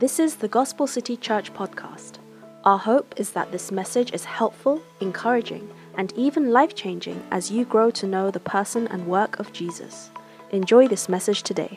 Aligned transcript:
This 0.00 0.18
is 0.18 0.36
the 0.36 0.48
Gospel 0.48 0.86
City 0.86 1.14
Church 1.14 1.52
podcast. 1.52 2.20
Our 2.64 2.78
hope 2.78 3.12
is 3.18 3.32
that 3.32 3.52
this 3.52 3.70
message 3.70 4.14
is 4.14 4.24
helpful, 4.24 4.80
encouraging, 5.02 5.68
and 5.94 6.10
even 6.16 6.52
life 6.52 6.74
changing 6.74 7.22
as 7.30 7.50
you 7.50 7.66
grow 7.66 7.90
to 7.90 8.06
know 8.06 8.30
the 8.30 8.40
person 8.40 8.88
and 8.88 9.06
work 9.06 9.38
of 9.38 9.52
Jesus. 9.52 10.08
Enjoy 10.52 10.88
this 10.88 11.10
message 11.10 11.42
today. 11.42 11.76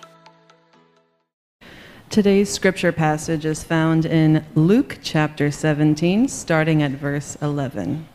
Today's 2.09 2.49
scripture 2.49 2.94
passage 2.94 3.44
is 3.44 3.65
found 3.65 4.05
in 4.05 4.46
Luke 4.55 4.99
chapter 5.03 5.51
17, 5.51 6.29
starting 6.29 6.81
at 6.81 6.92
verse 6.92 7.35
11. 7.42 8.08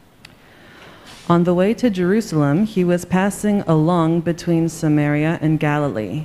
On 1.28 1.44
the 1.44 1.52
way 1.52 1.74
to 1.74 1.90
Jerusalem, 1.90 2.64
he 2.64 2.82
was 2.82 3.04
passing 3.04 3.60
along 3.66 4.22
between 4.22 4.70
Samaria 4.70 5.38
and 5.42 5.60
Galilee. 5.60 6.24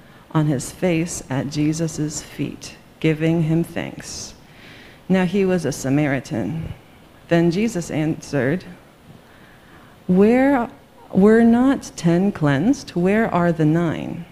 on 0.33 0.47
his 0.47 0.71
face 0.71 1.23
at 1.29 1.49
Jesus' 1.49 2.21
feet, 2.21 2.77
giving 2.99 3.43
him 3.43 3.63
thanks. 3.63 4.33
Now 5.09 5.25
he 5.25 5.45
was 5.45 5.65
a 5.65 5.71
Samaritan. 5.71 6.73
Then 7.27 7.51
Jesus 7.51 7.91
answered, 7.91 8.65
Where 10.07 10.69
were 11.13 11.43
not 11.43 11.91
ten 11.95 12.31
cleansed? 12.31 12.91
Where 12.91 13.33
are 13.33 13.51
the 13.51 13.65
nine? 13.65 14.25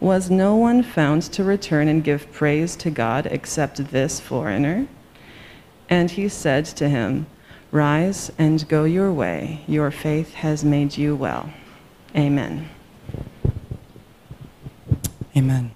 Was 0.00 0.30
no 0.30 0.56
one 0.56 0.82
found 0.82 1.22
to 1.22 1.44
return 1.44 1.88
and 1.88 2.04
give 2.04 2.30
praise 2.32 2.76
to 2.76 2.90
God 2.90 3.26
except 3.26 3.90
this 3.90 4.20
foreigner? 4.20 4.86
And 5.88 6.10
he 6.10 6.28
said 6.28 6.66
to 6.66 6.88
him, 6.88 7.26
Rise 7.70 8.30
and 8.38 8.68
go 8.68 8.84
your 8.84 9.12
way. 9.12 9.62
Your 9.66 9.90
faith 9.90 10.34
has 10.34 10.64
made 10.64 10.96
you 10.96 11.16
well. 11.16 11.50
Amen. 12.14 12.68
Amen. 15.36 15.70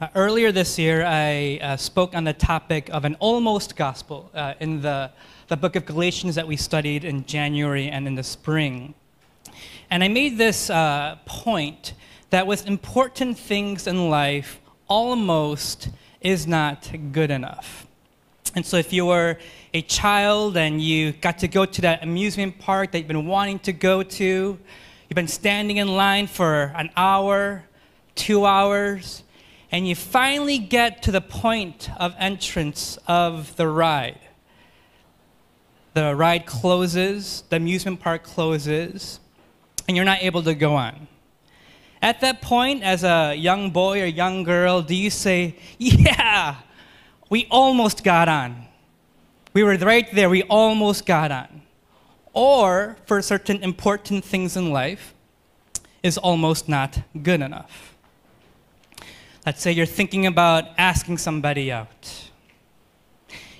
Uh, 0.00 0.08
earlier 0.16 0.50
this 0.50 0.76
year, 0.76 1.04
I 1.06 1.60
uh, 1.62 1.76
spoke 1.76 2.16
on 2.16 2.24
the 2.24 2.32
topic 2.32 2.90
of 2.90 3.04
an 3.04 3.14
almost 3.20 3.76
gospel 3.76 4.28
uh, 4.34 4.54
in 4.58 4.80
the, 4.80 5.12
the 5.46 5.56
book 5.56 5.76
of 5.76 5.86
Galatians 5.86 6.34
that 6.34 6.48
we 6.48 6.56
studied 6.56 7.04
in 7.04 7.24
January 7.26 7.88
and 7.88 8.08
in 8.08 8.16
the 8.16 8.24
spring. 8.24 8.92
And 9.88 10.02
I 10.02 10.08
made 10.08 10.36
this 10.36 10.68
uh, 10.68 11.18
point 11.26 11.94
that 12.30 12.44
with 12.48 12.66
important 12.66 13.38
things 13.38 13.86
in 13.86 14.10
life, 14.10 14.58
almost 14.88 15.90
is 16.20 16.44
not 16.44 16.90
good 17.12 17.30
enough. 17.30 17.86
And 18.56 18.66
so 18.66 18.78
if 18.78 18.92
you 18.92 19.06
were 19.06 19.38
a 19.72 19.82
child 19.82 20.56
and 20.56 20.82
you 20.82 21.12
got 21.12 21.38
to 21.38 21.46
go 21.46 21.64
to 21.64 21.80
that 21.82 22.02
amusement 22.02 22.58
park 22.58 22.90
that 22.90 22.98
you've 22.98 23.06
been 23.06 23.26
wanting 23.26 23.60
to 23.60 23.72
go 23.72 24.02
to, 24.02 24.24
you've 24.24 25.14
been 25.14 25.28
standing 25.28 25.76
in 25.76 25.86
line 25.86 26.26
for 26.26 26.72
an 26.74 26.90
hour, 26.96 27.62
two 28.16 28.44
hours, 28.44 29.22
and 29.70 29.86
you 29.86 29.94
finally 29.94 30.58
get 30.58 31.02
to 31.04 31.12
the 31.12 31.20
point 31.20 31.88
of 31.98 32.14
entrance 32.18 32.98
of 33.06 33.54
the 33.56 33.68
ride. 33.68 34.18
The 35.94 36.14
ride 36.14 36.46
closes, 36.46 37.44
the 37.48 37.56
amusement 37.56 38.00
park 38.00 38.24
closes, 38.24 39.20
and 39.86 39.96
you're 39.96 40.04
not 40.04 40.22
able 40.22 40.42
to 40.42 40.54
go 40.54 40.74
on. 40.74 41.06
At 42.02 42.20
that 42.20 42.42
point, 42.42 42.82
as 42.82 43.04
a 43.04 43.34
young 43.34 43.70
boy 43.70 44.02
or 44.02 44.06
young 44.06 44.42
girl, 44.42 44.82
do 44.82 44.94
you 44.94 45.10
say, 45.10 45.56
Yeah, 45.78 46.56
we 47.30 47.46
almost 47.50 48.04
got 48.04 48.28
on? 48.28 48.66
We 49.54 49.64
were 49.64 49.76
right 49.76 50.06
there, 50.14 50.28
we 50.28 50.42
almost 50.44 51.06
got 51.06 51.32
on. 51.32 51.62
Or, 52.34 52.98
for 53.06 53.22
certain 53.22 53.62
important 53.62 54.22
things 54.22 54.56
in 54.56 54.70
life, 54.70 55.14
is 56.02 56.18
almost 56.18 56.68
not 56.68 57.00
good 57.22 57.40
enough. 57.40 57.95
Let's 59.46 59.62
say 59.62 59.70
you're 59.70 59.86
thinking 59.86 60.26
about 60.26 60.64
asking 60.76 61.18
somebody 61.18 61.70
out. 61.70 62.30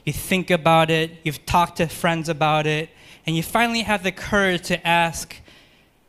You 0.04 0.12
think 0.12 0.50
about 0.50 0.90
it, 0.90 1.12
you've 1.22 1.46
talked 1.46 1.76
to 1.76 1.86
friends 1.86 2.28
about 2.28 2.66
it, 2.66 2.90
and 3.24 3.36
you 3.36 3.44
finally 3.44 3.82
have 3.82 4.02
the 4.02 4.10
courage 4.10 4.62
to 4.62 4.84
ask 4.84 5.36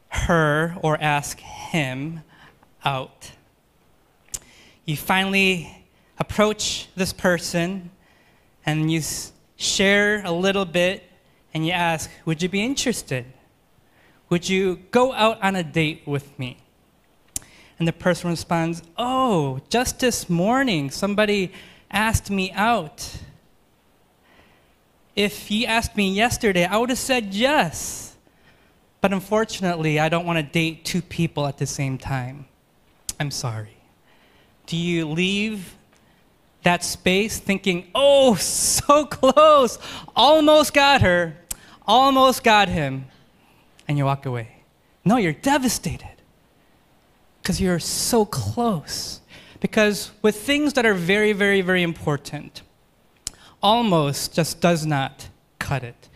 her 0.09 0.75
or 0.81 0.97
ask 0.99 1.39
him 1.39 2.21
out. 2.83 3.31
You 4.85 4.97
finally 4.97 5.85
approach 6.17 6.87
this 6.95 7.13
person 7.13 7.91
and 8.65 8.91
you 8.91 9.03
share 9.57 10.23
a 10.25 10.31
little 10.31 10.65
bit 10.65 11.03
and 11.53 11.63
you 11.63 11.71
ask, 11.71 12.09
Would 12.25 12.41
you 12.41 12.49
be 12.49 12.63
interested? 12.63 13.25
Would 14.29 14.49
you 14.49 14.77
go 14.89 15.13
out 15.13 15.39
on 15.43 15.55
a 15.55 15.63
date 15.63 16.01
with 16.07 16.37
me? 16.39 16.57
And 17.79 17.87
the 17.87 17.93
person 17.93 18.29
responds, 18.29 18.81
Oh, 18.97 19.61
just 19.69 19.99
this 19.99 20.29
morning, 20.29 20.89
somebody 20.89 21.51
asked 21.91 22.29
me 22.29 22.51
out. 22.51 23.17
If 25.15 25.47
he 25.47 25.65
asked 25.65 25.95
me 25.95 26.11
yesterday, 26.11 26.65
I 26.65 26.77
would 26.77 26.89
have 26.89 26.99
said 26.99 27.33
yes. 27.33 28.15
But 29.01 29.13
unfortunately, 29.13 29.99
I 29.99 30.09
don't 30.09 30.25
want 30.25 30.37
to 30.37 30.43
date 30.43 30.85
two 30.85 31.01
people 31.01 31.47
at 31.47 31.57
the 31.57 31.65
same 31.65 31.97
time. 31.97 32.45
I'm 33.19 33.31
sorry. 33.31 33.77
Do 34.65 34.75
you 34.75 35.07
leave 35.07 35.75
that 36.63 36.83
space 36.83 37.39
thinking, 37.39 37.89
oh, 37.95 38.35
so 38.35 39.05
close, 39.05 39.79
almost 40.15 40.73
got 40.73 41.01
her, 41.01 41.37
almost 41.85 42.43
got 42.43 42.69
him, 42.69 43.05
and 43.87 43.97
you 43.97 44.05
walk 44.05 44.25
away? 44.25 44.63
No, 45.05 45.17
you're 45.17 45.31
devastated 45.31 46.16
because 47.47 47.61
you're 47.61 47.79
so 47.79 48.25
close. 48.25 49.21
Because 49.61 50.11
with 50.21 50.35
things 50.35 50.73
that 50.73 50.85
are 50.85 50.93
very, 50.93 51.31
very, 51.31 51.61
very 51.61 51.81
important, 51.81 52.61
almost 53.63 54.33
just 54.33 54.59
does 54.59 54.85
not 54.85 55.29
cut 55.57 55.81
it. 55.81 56.09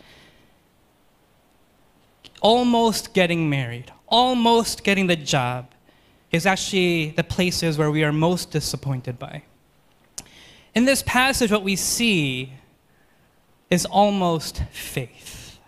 Almost 2.42 3.14
getting 3.14 3.50
married, 3.50 3.94
almost 4.08 4.84
getting 4.84 5.08
the 5.08 5.16
job 5.16 5.72
is 6.34 6.46
actually 6.46 7.12
the 7.12 7.24
places 7.24 7.78
where 7.78 7.90
we 7.90 8.04
are 8.04 8.12
most 8.12 8.52
disappointed 8.52 9.18
by. 9.18 9.44
In 10.76 10.84
this 10.84 11.02
passage, 11.02 11.50
what 11.50 11.64
we 11.64 11.78
see 11.78 12.52
is 13.70 13.86
almost 13.86 14.64
faith. 14.74 15.60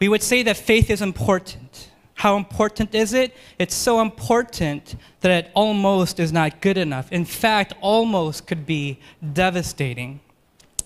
We 0.00 0.08
would 0.08 0.22
say 0.22 0.42
that 0.44 0.56
faith 0.56 0.88
is 0.88 1.02
important. 1.02 1.91
How 2.14 2.36
important 2.36 2.94
is 2.94 3.14
it? 3.14 3.34
It's 3.58 3.74
so 3.74 4.00
important 4.00 4.96
that 5.20 5.30
it 5.30 5.50
almost 5.54 6.20
is 6.20 6.32
not 6.32 6.60
good 6.60 6.76
enough. 6.76 7.10
In 7.10 7.24
fact, 7.24 7.74
almost 7.80 8.46
could 8.46 8.66
be 8.66 8.98
devastating. 9.32 10.20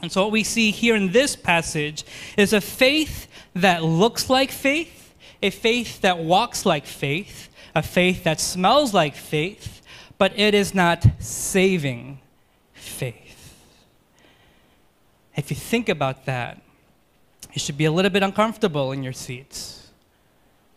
And 0.03 0.13
so, 0.13 0.23
what 0.23 0.33
we 0.33 0.45
see 0.45 0.71
here 0.71 0.95
in 0.95 1.13
this 1.13 1.35
passage 1.35 2.05
is 2.37 2.53
a 2.53 2.61
faith 2.61 3.29
that 3.55 3.83
looks 3.83 4.31
like 4.31 4.51
faith, 4.51 5.15
a 5.43 5.51
faith 5.51 6.01
that 6.03 6.19
walks 6.19 6.65
like 6.65 6.87
faith, 6.87 7.49
a 7.75 7.83
faith 7.83 8.25
that 8.25 8.41
smells 8.41 8.95
like 8.95 9.15
faith, 9.15 9.83
but 10.19 10.39
it 10.39 10.55
is 10.55 10.75
not 10.75 11.07
saving 11.19 12.21
faith. 12.73 13.55
If 15.35 15.51
you 15.51 15.57
think 15.57 15.89
about 15.89 16.25
that, 16.27 16.63
you 17.53 17.59
should 17.59 17.77
be 17.77 17.87
a 17.87 17.93
little 17.93 18.11
bit 18.11 18.23
uncomfortable 18.23 18.93
in 18.93 19.03
your 19.03 19.13
seats 19.13 19.86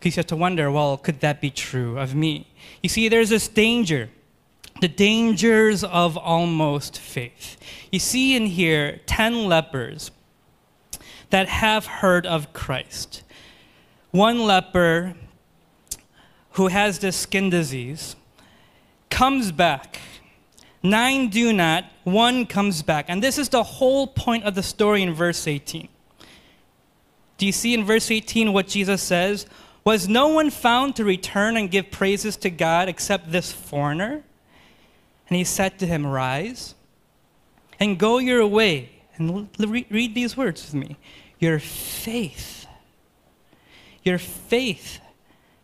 because 0.00 0.16
you 0.16 0.20
have 0.20 0.28
to 0.28 0.36
wonder, 0.36 0.70
well, 0.70 0.96
could 0.96 1.20
that 1.20 1.42
be 1.42 1.50
true 1.50 1.98
of 1.98 2.14
me? 2.14 2.46
You 2.82 2.88
see, 2.88 3.08
there's 3.08 3.28
this 3.28 3.48
danger, 3.48 4.08
the 4.80 4.88
dangers 4.88 5.84
of 5.84 6.16
almost 6.16 6.98
faith. 6.98 7.58
You 7.92 7.98
see 7.98 8.34
in 8.34 8.46
here 8.46 9.00
10 9.04 9.44
lepers 9.44 10.10
that 11.28 11.48
have 11.48 11.84
heard 11.84 12.26
of 12.26 12.54
Christ. 12.54 13.22
One 14.10 14.40
leper 14.40 15.14
who 16.52 16.68
has 16.68 17.00
this 17.00 17.16
skin 17.16 17.50
disease 17.50 18.16
comes 19.10 19.52
back. 19.52 20.00
Nine 20.82 21.28
do 21.28 21.52
not, 21.52 21.84
one 22.04 22.46
comes 22.46 22.82
back. 22.82 23.04
And 23.08 23.22
this 23.22 23.36
is 23.36 23.50
the 23.50 23.62
whole 23.62 24.06
point 24.06 24.44
of 24.44 24.54
the 24.54 24.62
story 24.62 25.02
in 25.02 25.12
verse 25.12 25.46
18. 25.46 25.88
Do 27.36 27.44
you 27.46 27.52
see 27.52 27.74
in 27.74 27.84
verse 27.84 28.10
18 28.10 28.54
what 28.54 28.66
Jesus 28.66 29.02
says? 29.02 29.46
Was 29.84 30.08
no 30.08 30.28
one 30.28 30.50
found 30.50 30.96
to 30.96 31.04
return 31.04 31.56
and 31.56 31.70
give 31.70 31.90
praises 31.90 32.36
to 32.38 32.50
God 32.50 32.88
except 32.88 33.32
this 33.32 33.52
foreigner? 33.52 34.22
And 35.28 35.36
he 35.36 35.44
said 35.44 35.78
to 35.78 35.86
him, 35.86 36.06
Rise 36.06 36.74
and 37.78 37.98
go 37.98 38.18
your 38.18 38.46
way. 38.46 38.90
And 39.16 39.48
read 39.58 40.14
these 40.14 40.36
words 40.36 40.64
with 40.64 40.74
me. 40.74 40.96
Your 41.38 41.58
faith, 41.58 42.66
your 44.02 44.18
faith 44.18 45.00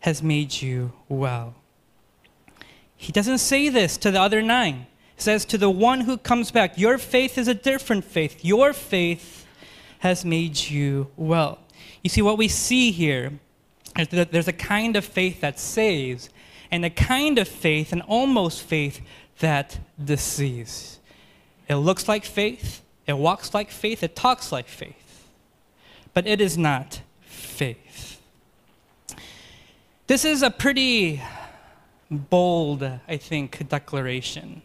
has 0.01 0.23
made 0.23 0.61
you 0.63 0.93
well. 1.09 1.55
He 2.97 3.13
doesn't 3.13 3.39
say 3.39 3.69
this 3.69 3.97
to 3.99 4.11
the 4.11 4.21
other 4.21 4.41
nine. 4.41 4.87
He 5.15 5.23
says 5.23 5.45
to 5.47 5.59
the 5.59 5.71
one 5.71 6.03
who 6.03 6.17
comes 6.17 6.51
back, 6.51 6.79
Your 6.79 6.99
faith 6.99 7.37
is 7.39 7.49
a 7.49 7.55
different 7.55 8.05
faith. 8.05 8.45
Your 8.45 8.73
faith 8.73 9.47
has 10.01 10.25
made 10.25 10.59
you 10.59 11.11
well. 11.17 11.59
You 12.03 12.11
see, 12.11 12.23
what 12.23 12.39
we 12.39 12.49
see 12.49 12.91
here 12.91 13.33
there's 13.97 14.49
a 14.49 14.53
kind 14.53 14.97
of 14.97 15.05
faith 15.05 15.41
that 15.41 15.59
saves, 15.59 16.29
and 16.71 16.85
a 16.85 16.91
kind 16.91 17.39
of 17.39 17.49
faith, 17.49 17.93
an 17.93 18.03
almost 18.03 18.63
faith, 18.63 19.01
that 19.39 19.79
deceives. 20.03 20.99
It 21.69 21.77
looks 21.77 22.09
like 22.09 22.25
faith, 22.25 22.83
it 23.07 23.17
walks 23.17 23.55
like 23.55 23.71
faith, 23.71 24.03
it 24.03 24.17
talks 24.17 24.53
like 24.53 24.69
faith, 24.69 25.29
but 26.15 26.27
it 26.27 26.41
is 26.41 26.57
not 26.57 27.01
faith. 27.23 28.21
This 30.07 30.25
is 30.25 30.43
a 30.43 30.51
pretty 30.51 31.23
bold, 32.11 32.89
I 33.09 33.17
think, 33.17 33.69
declaration. 33.69 34.63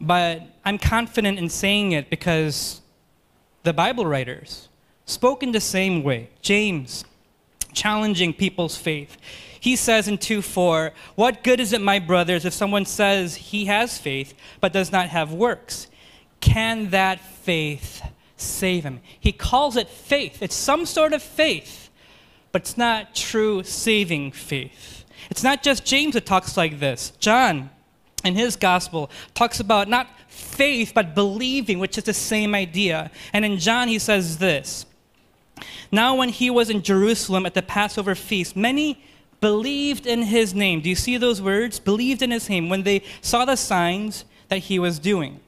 But 0.00 0.42
I'm 0.64 0.78
confident 0.78 1.38
in 1.38 1.48
saying 1.48 1.92
it 1.92 2.10
because 2.10 2.80
the 3.62 3.72
Bible 3.72 4.04
writers 4.04 4.68
spoke 5.06 5.44
in 5.44 5.52
the 5.52 5.60
same 5.60 6.02
way. 6.02 6.30
James, 6.40 7.04
challenging 7.74 8.32
people's 8.32 8.76
faith. 8.76 9.16
He 9.60 9.76
says 9.76 10.08
in 10.08 10.18
2 10.18 10.42
4, 10.42 10.92
What 11.14 11.44
good 11.44 11.60
is 11.60 11.72
it, 11.72 11.80
my 11.80 11.98
brothers, 11.98 12.44
if 12.44 12.52
someone 12.52 12.84
says 12.84 13.36
he 13.36 13.66
has 13.66 13.96
faith 13.96 14.34
but 14.60 14.72
does 14.72 14.90
not 14.90 15.08
have 15.08 15.32
works? 15.32 15.86
Can 16.40 16.90
that 16.90 17.20
faith 17.20 18.02
save 18.36 18.82
him? 18.82 19.00
He 19.20 19.30
calls 19.30 19.76
it 19.76 19.88
faith. 19.88 20.42
It's 20.42 20.56
some 20.56 20.84
sort 20.84 21.12
of 21.12 21.22
faith, 21.22 21.90
but 22.50 22.62
it's 22.62 22.76
not 22.76 23.14
true 23.14 23.62
saving 23.62 24.32
faith. 24.32 25.04
It's 25.30 25.44
not 25.44 25.62
just 25.62 25.84
James 25.84 26.14
that 26.14 26.26
talks 26.26 26.56
like 26.56 26.80
this. 26.80 27.12
John, 27.20 27.70
in 28.24 28.34
his 28.34 28.56
gospel, 28.56 29.10
talks 29.34 29.60
about 29.60 29.88
not 29.88 30.08
faith, 30.28 30.92
but 30.94 31.14
believing, 31.14 31.78
which 31.78 31.96
is 31.96 32.04
the 32.04 32.12
same 32.12 32.54
idea. 32.54 33.10
And 33.32 33.44
in 33.44 33.58
John, 33.58 33.88
he 33.88 33.98
says 34.00 34.38
this 34.38 34.86
Now, 35.90 36.14
when 36.14 36.28
he 36.28 36.50
was 36.50 36.70
in 36.70 36.82
Jerusalem 36.82 37.46
at 37.46 37.54
the 37.54 37.62
Passover 37.62 38.14
feast, 38.14 38.56
many 38.56 39.02
believed 39.40 40.06
in 40.06 40.22
his 40.22 40.54
name. 40.54 40.80
Do 40.80 40.88
you 40.88 40.94
see 40.94 41.18
those 41.18 41.42
words? 41.42 41.78
Believed 41.78 42.22
in 42.22 42.30
his 42.30 42.48
name 42.48 42.68
when 42.68 42.84
they 42.84 43.02
saw 43.20 43.44
the 43.44 43.56
signs 43.56 44.24
that 44.48 44.58
he 44.58 44.78
was 44.78 44.98
doing. 44.98 45.40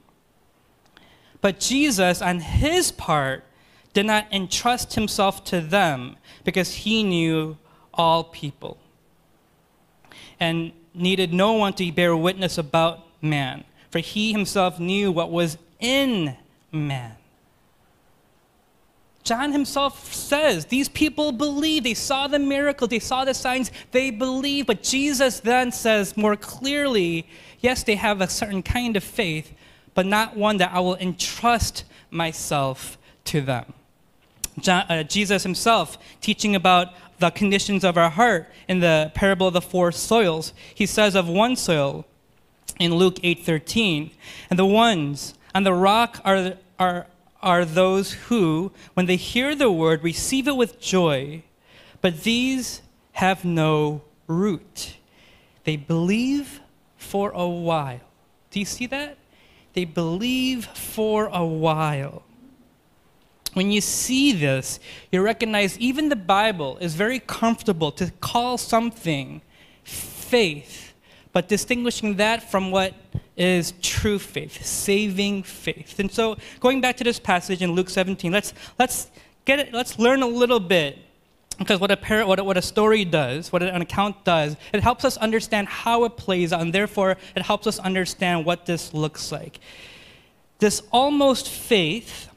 But 1.40 1.60
Jesus, 1.60 2.20
on 2.20 2.40
his 2.40 2.90
part, 2.90 3.44
did 3.92 4.06
not 4.06 4.26
entrust 4.32 4.94
himself 4.94 5.44
to 5.44 5.60
them 5.60 6.16
because 6.42 6.72
he 6.72 7.02
knew 7.02 7.56
all 7.92 8.24
people 8.24 8.76
and 10.40 10.72
needed 10.92 11.32
no 11.32 11.52
one 11.52 11.72
to 11.74 11.92
bear 11.92 12.16
witness 12.16 12.58
about 12.58 13.06
man, 13.22 13.64
for 13.90 14.00
he 14.00 14.32
himself 14.32 14.80
knew 14.80 15.12
what 15.12 15.30
was 15.30 15.56
in 15.80 16.36
man. 16.72 17.14
John 19.24 19.52
himself 19.52 20.12
says 20.12 20.66
these 20.66 20.88
people 20.88 21.32
believe. 21.32 21.84
They 21.84 21.94
saw 21.94 22.28
the 22.28 22.38
miracle, 22.38 22.86
they 22.86 22.98
saw 22.98 23.24
the 23.24 23.34
signs, 23.34 23.72
they 23.90 24.10
believe. 24.10 24.66
But 24.66 24.82
Jesus 24.82 25.40
then 25.40 25.72
says 25.72 26.16
more 26.16 26.36
clearly 26.36 27.26
yes, 27.60 27.82
they 27.82 27.94
have 27.96 28.20
a 28.20 28.28
certain 28.28 28.62
kind 28.62 28.94
of 28.94 29.02
faith, 29.02 29.52
but 29.94 30.04
not 30.04 30.36
one 30.36 30.58
that 30.58 30.72
I 30.72 30.80
will 30.80 30.96
entrust 30.96 31.84
myself 32.10 32.98
to 33.24 33.40
them. 33.40 33.72
John, 34.60 34.84
uh, 34.90 35.02
Jesus 35.02 35.42
himself, 35.42 35.98
teaching 36.20 36.54
about 36.54 36.88
the 37.18 37.30
conditions 37.30 37.82
of 37.82 37.96
our 37.96 38.10
heart 38.10 38.48
in 38.68 38.80
the 38.80 39.10
parable 39.14 39.48
of 39.48 39.54
the 39.54 39.62
four 39.62 39.90
soils, 39.90 40.52
he 40.74 40.84
says 40.84 41.14
of 41.14 41.26
one 41.26 41.56
soil 41.56 42.04
in 42.78 42.94
Luke 42.94 43.18
8:13, 43.22 44.10
and 44.50 44.58
the 44.58 44.66
ones 44.66 45.34
on 45.54 45.62
the 45.62 45.72
rock 45.72 46.20
are, 46.24 46.54
are 46.78 47.06
are 47.44 47.64
those 47.64 48.12
who, 48.12 48.72
when 48.94 49.06
they 49.06 49.16
hear 49.16 49.54
the 49.54 49.70
word, 49.70 50.02
receive 50.02 50.48
it 50.48 50.56
with 50.56 50.80
joy, 50.80 51.44
but 52.00 52.24
these 52.24 52.82
have 53.12 53.44
no 53.44 54.02
root. 54.26 54.96
They 55.62 55.76
believe 55.76 56.60
for 56.96 57.30
a 57.30 57.46
while. 57.46 58.00
Do 58.50 58.58
you 58.58 58.66
see 58.66 58.86
that? 58.86 59.16
They 59.74 59.84
believe 59.84 60.66
for 60.66 61.26
a 61.26 61.44
while. 61.44 62.22
When 63.54 63.70
you 63.70 63.80
see 63.80 64.32
this, 64.32 64.80
you 65.12 65.22
recognize 65.22 65.78
even 65.78 66.08
the 66.08 66.16
Bible 66.16 66.76
is 66.78 66.94
very 66.94 67.20
comfortable 67.20 67.92
to 67.92 68.10
call 68.20 68.58
something 68.58 69.42
faith, 69.84 70.83
but 71.34 71.48
distinguishing 71.48 72.16
that 72.16 72.50
from 72.50 72.70
what 72.70 72.94
is 73.36 73.74
true 73.82 74.18
faith, 74.18 74.64
saving 74.64 75.42
faith. 75.42 75.98
And 75.98 76.10
so, 76.10 76.38
going 76.60 76.80
back 76.80 76.96
to 76.98 77.04
this 77.04 77.18
passage 77.18 77.60
in 77.60 77.72
Luke 77.72 77.90
17, 77.90 78.32
let's, 78.32 78.54
let's, 78.78 79.10
get 79.44 79.58
it, 79.58 79.74
let's 79.74 79.98
learn 79.98 80.22
a 80.22 80.26
little 80.26 80.60
bit. 80.60 80.98
Because 81.58 81.78
what 81.78 81.90
a, 81.90 81.96
par- 81.96 82.26
what, 82.26 82.38
a, 82.38 82.44
what 82.44 82.56
a 82.56 82.62
story 82.62 83.04
does, 83.04 83.52
what 83.52 83.62
an 83.62 83.82
account 83.82 84.24
does, 84.24 84.56
it 84.72 84.80
helps 84.80 85.04
us 85.04 85.16
understand 85.16 85.68
how 85.68 86.04
it 86.04 86.16
plays 86.16 86.52
out, 86.52 86.60
and 86.60 86.72
therefore 86.72 87.16
it 87.36 87.42
helps 87.42 87.66
us 87.66 87.78
understand 87.78 88.44
what 88.44 88.66
this 88.66 88.94
looks 88.94 89.30
like. 89.30 89.60
This 90.60 90.82
almost 90.92 91.48
faith 91.48 92.28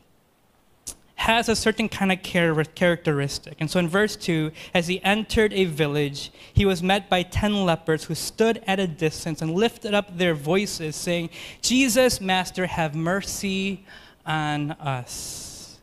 has 1.18 1.50
a 1.50 1.56
certain 1.56 1.90
kind 1.90 2.12
of 2.12 2.22
characteristic. 2.22 3.58
And 3.60 3.70
so 3.70 3.80
in 3.80 3.90
verse 3.90 4.16
2, 4.16 4.52
as 4.74 4.88
he 4.88 5.04
entered 5.04 5.52
a 5.52 5.66
village, 5.66 6.32
he 6.54 6.64
was 6.64 6.84
met 6.84 7.10
by 7.10 7.24
10 7.24 7.66
lepers 7.66 8.04
who 8.04 8.14
stood 8.14 8.64
at 8.68 8.80
a 8.80 8.86
distance 8.86 9.42
and 9.42 9.54
lifted 9.54 9.96
up 9.96 10.16
their 10.16 10.36
voices, 10.36 10.96
saying, 10.96 11.32
Jesus, 11.62 12.22
Master, 12.22 12.68
have 12.68 12.94
mercy 12.94 13.84
on 14.28 14.72
us. 14.74 15.80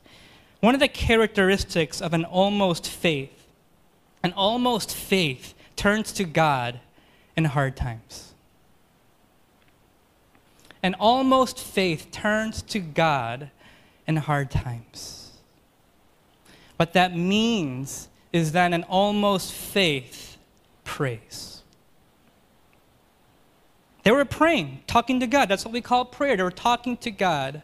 One 0.60 0.74
of 0.74 0.80
the 0.80 0.88
characteristics 0.88 2.00
of 2.00 2.14
an 2.14 2.24
almost 2.24 2.88
faith, 2.88 3.48
an 4.22 4.32
almost 4.34 4.94
faith 4.94 5.52
turns 5.74 6.12
to 6.12 6.24
God 6.24 6.78
in 7.36 7.44
hard 7.44 7.74
times. 7.74 8.34
An 10.80 10.94
almost 10.94 11.58
faith 11.58 12.12
turns 12.12 12.62
to 12.62 12.78
God 12.78 13.50
in 14.06 14.16
hard 14.16 14.50
times. 14.50 15.23
What 16.76 16.92
that 16.94 17.16
means 17.16 18.08
is 18.32 18.52
that 18.52 18.72
an 18.72 18.82
almost 18.84 19.52
faith 19.52 20.36
prays. 20.82 21.62
They 24.02 24.12
were 24.12 24.24
praying, 24.24 24.82
talking 24.86 25.20
to 25.20 25.26
God. 25.26 25.48
That's 25.48 25.64
what 25.64 25.72
we 25.72 25.80
call 25.80 26.04
prayer. 26.04 26.36
They 26.36 26.42
were 26.42 26.50
talking 26.50 26.96
to 26.98 27.10
God. 27.10 27.62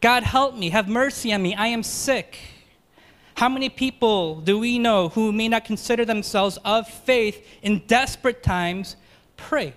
God, 0.00 0.22
help 0.22 0.54
me. 0.54 0.70
Have 0.70 0.88
mercy 0.88 1.32
on 1.32 1.42
me. 1.42 1.54
I 1.54 1.68
am 1.68 1.82
sick. 1.82 2.38
How 3.36 3.48
many 3.48 3.68
people 3.68 4.40
do 4.40 4.58
we 4.58 4.78
know 4.78 5.08
who 5.08 5.32
may 5.32 5.48
not 5.48 5.64
consider 5.64 6.04
themselves 6.04 6.58
of 6.64 6.86
faith 6.86 7.46
in 7.62 7.82
desperate 7.86 8.42
times 8.42 8.96
pray? 9.36 9.74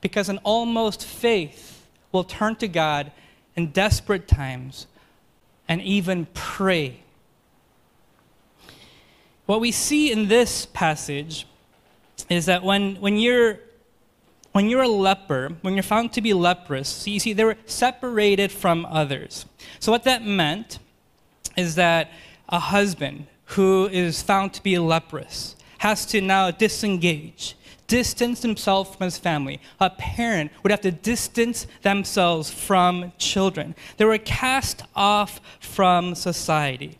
Because 0.00 0.28
an 0.28 0.38
almost 0.42 1.04
faith 1.04 1.86
will 2.10 2.24
turn 2.24 2.56
to 2.56 2.68
God 2.68 3.12
in 3.54 3.70
desperate 3.70 4.26
times 4.26 4.86
and 5.68 5.80
even 5.82 6.26
pray 6.34 7.02
what 9.46 9.60
we 9.60 9.72
see 9.72 10.12
in 10.12 10.28
this 10.28 10.66
passage 10.66 11.46
is 12.28 12.46
that 12.46 12.62
when, 12.62 12.96
when, 12.96 13.16
you're, 13.16 13.58
when 14.52 14.68
you're 14.68 14.82
a 14.82 14.88
leper, 14.88 15.50
when 15.62 15.74
you're 15.74 15.82
found 15.82 16.12
to 16.12 16.20
be 16.20 16.32
leprous, 16.32 16.88
so 16.88 17.10
you 17.10 17.20
see, 17.20 17.32
they 17.32 17.44
were 17.44 17.56
separated 17.66 18.52
from 18.52 18.86
others. 18.86 19.46
So, 19.80 19.90
what 19.90 20.04
that 20.04 20.24
meant 20.24 20.78
is 21.56 21.74
that 21.74 22.10
a 22.48 22.58
husband 22.58 23.26
who 23.46 23.88
is 23.88 24.22
found 24.22 24.52
to 24.54 24.62
be 24.62 24.78
leprous 24.78 25.56
has 25.78 26.06
to 26.06 26.20
now 26.20 26.50
disengage, 26.50 27.56
distance 27.88 28.42
himself 28.42 28.96
from 28.96 29.04
his 29.04 29.18
family. 29.18 29.60
A 29.80 29.90
parent 29.90 30.52
would 30.62 30.70
have 30.70 30.80
to 30.82 30.92
distance 30.92 31.66
themselves 31.82 32.50
from 32.50 33.12
children. 33.18 33.74
They 33.96 34.04
were 34.04 34.18
cast 34.18 34.82
off 34.94 35.40
from 35.60 36.14
society. 36.14 36.98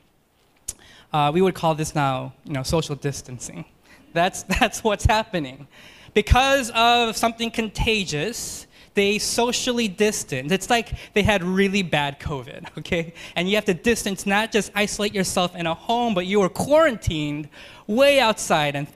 Uh, 1.12 1.30
we 1.32 1.42
would 1.42 1.54
call 1.54 1.74
this 1.74 1.94
now, 1.94 2.32
you 2.44 2.52
know, 2.52 2.62
social 2.62 2.94
distancing. 2.94 3.64
That's, 4.12 4.42
that's 4.60 4.82
what's 4.82 5.04
happening. 5.04 5.66
Because 6.14 6.70
of 6.74 7.16
something 7.16 7.50
contagious, 7.50 8.66
they 8.94 9.18
socially 9.18 9.88
distance. 9.88 10.52
It's 10.52 10.68
like 10.68 10.92
they 11.14 11.22
had 11.22 11.42
really 11.42 11.82
bad 11.82 12.20
COVID, 12.20 12.66
okay? 12.78 13.14
And 13.36 13.48
you 13.48 13.56
have 13.56 13.64
to 13.66 13.74
distance, 13.74 14.26
not 14.26 14.52
just 14.52 14.70
isolate 14.74 15.14
yourself 15.14 15.56
in 15.56 15.66
a 15.66 15.74
home, 15.74 16.14
but 16.14 16.26
you 16.26 16.40
were 16.40 16.48
quarantined 16.48 17.48
way 17.86 18.20
outside 18.20 18.76
and 18.76 18.86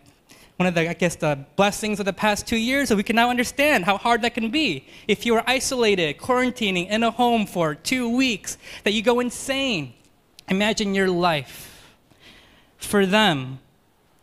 one 0.57 0.67
of 0.67 0.75
the, 0.75 0.89
I 0.89 0.95
guess, 0.95 1.17
the 1.17 1.45
blessings 1.57 2.01
of 2.01 2.07
the 2.07 2.15
past 2.15 2.47
two 2.47 2.57
years 2.57 2.89
that 2.89 2.97
we 2.97 3.03
can 3.03 3.15
now 3.15 3.29
understand 3.29 3.85
how 3.85 3.99
hard 3.99 4.23
that 4.23 4.33
can 4.33 4.51
be. 4.51 4.87
If 5.07 5.27
you 5.27 5.35
are 5.35 5.45
isolated, 5.47 6.17
quarantining 6.17 6.89
in 6.89 7.03
a 7.03 7.11
home 7.11 7.47
for 7.47 7.75
two 7.75 8.09
weeks, 8.09 8.57
that 8.85 8.93
you 8.93 9.03
go 9.03 9.21
insane. 9.21 9.93
Imagine 10.49 10.95
your 10.95 11.11
life. 11.11 11.76
For 12.79 13.07
them, 13.07 13.61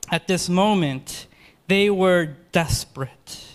at 0.10 0.28
this 0.28 0.50
moment, 0.50 1.28
they 1.68 1.90
were 1.90 2.36
desperate. 2.52 3.48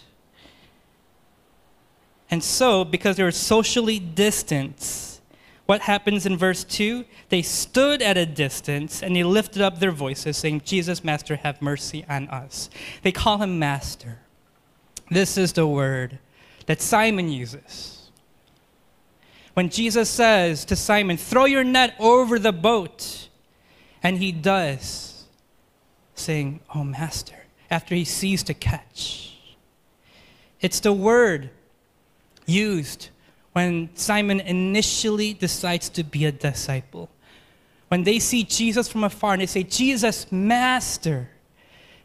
And 2.31 2.45
so, 2.45 2.85
because 2.85 3.17
they 3.17 3.23
were 3.23 3.31
socially 3.31 3.99
distant, 3.99 5.21
what 5.67 5.83
happens 5.83 6.27
in 6.27 6.37
verse 6.37 6.65
2? 6.65 7.05
They 7.29 7.43
stood 7.43 8.03
at 8.03 8.17
a 8.17 8.27
distance 8.27 9.03
and 9.03 9.15
they 9.15 9.25
lifted 9.25 9.63
up 9.63 9.79
their 9.79 9.93
voices, 9.93 10.37
saying, 10.37 10.63
Jesus, 10.65 11.05
Master, 11.05 11.37
have 11.37 11.61
mercy 11.61 12.05
on 12.09 12.29
us. 12.29 12.71
They 13.03 13.13
call 13.13 13.39
him 13.39 13.59
Master. 13.59 14.19
This 15.11 15.39
is 15.39 15.53
the 15.53 15.67
word 15.67 16.19
that 16.67 16.81
Simon 16.83 17.31
uses. 17.31 18.11
When 19.55 19.71
Jesus 19.71 20.09
says 20.09 20.65
to 20.67 20.77
Simon, 20.77 21.17
Throw 21.17 21.45
your 21.45 21.65
net 21.65 21.95
over 21.99 22.39
the 22.39 22.53
boat, 22.53 23.28
and 24.03 24.19
he 24.19 24.33
does, 24.33 25.25
saying, 26.15 26.61
Oh, 26.75 26.85
Master, 26.85 27.37
after 27.71 27.95
he 27.95 28.05
sees 28.05 28.43
to 28.45 28.55
catch. 28.55 29.37
It's 30.61 30.81
the 30.81 30.93
word 30.93 31.51
used 32.47 33.11
when 33.53 33.91
Simon 33.95 34.41
initially 34.41 35.35
decides 35.35 35.89
to 35.91 36.05
be 36.05 36.25
a 36.25 36.33
disciple. 36.33 37.09
When 37.89 38.03
they 38.05 38.19
see 38.19 38.45
Jesus 38.45 38.89
from 38.89 39.05
afar 39.05 39.33
and 39.33 39.43
they 39.43 39.47
say, 39.47 39.63
Jesus, 39.63 40.31
Master, 40.31 41.31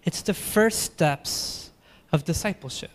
it's 0.03 0.21
the 0.21 0.33
first 0.33 0.81
steps 0.81 1.71
of 2.11 2.23
discipleship. 2.23 2.91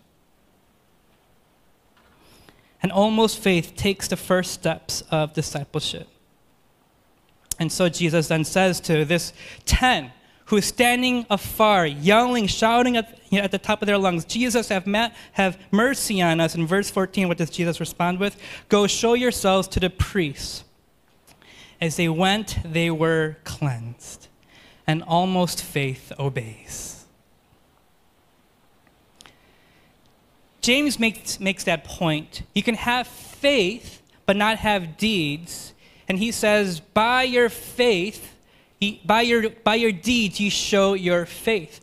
And 2.82 2.92
almost 2.92 3.38
faith 3.38 3.74
takes 3.76 4.08
the 4.08 4.16
first 4.16 4.52
steps 4.52 5.02
of 5.10 5.34
discipleship. 5.34 6.08
And 7.58 7.72
so 7.72 7.88
Jesus 7.88 8.28
then 8.28 8.44
says 8.44 8.80
to 8.80 9.04
this 9.04 9.32
10 9.66 10.12
who 10.48 10.56
is 10.56 10.64
standing 10.64 11.26
afar, 11.28 11.86
yelling, 11.86 12.46
shouting 12.46 12.96
at, 12.96 13.18
you 13.28 13.38
know, 13.38 13.44
at 13.44 13.50
the 13.50 13.58
top 13.58 13.82
of 13.82 13.86
their 13.86 13.98
lungs, 13.98 14.24
Jesus, 14.24 14.68
have, 14.68 14.86
ma- 14.86 15.10
have 15.32 15.58
mercy 15.70 16.22
on 16.22 16.40
us. 16.40 16.54
In 16.54 16.66
verse 16.66 16.90
14, 16.90 17.28
what 17.28 17.36
does 17.36 17.50
Jesus 17.50 17.80
respond 17.80 18.18
with? 18.18 18.34
Go 18.70 18.86
show 18.86 19.12
yourselves 19.12 19.68
to 19.68 19.80
the 19.80 19.90
priests. 19.90 20.64
As 21.82 21.96
they 21.96 22.08
went, 22.08 22.58
they 22.64 22.90
were 22.90 23.36
cleansed, 23.44 24.28
and 24.86 25.02
almost 25.02 25.62
faith 25.62 26.12
obeys. 26.18 27.04
James 30.62 30.98
makes, 30.98 31.38
makes 31.38 31.64
that 31.64 31.84
point. 31.84 32.42
You 32.54 32.62
can 32.62 32.74
have 32.74 33.06
faith, 33.06 34.02
but 34.24 34.36
not 34.36 34.58
have 34.58 34.96
deeds. 34.96 35.72
And 36.08 36.18
he 36.18 36.32
says, 36.32 36.80
by 36.80 37.22
your 37.24 37.48
faith, 37.48 38.34
by, 39.04 39.22
your, 39.22 39.50
by 39.50 39.74
your 39.74 39.92
deeds, 39.92 40.40
you 40.40 40.50
show 40.50 40.94
your 40.94 41.26
faith. 41.26 41.80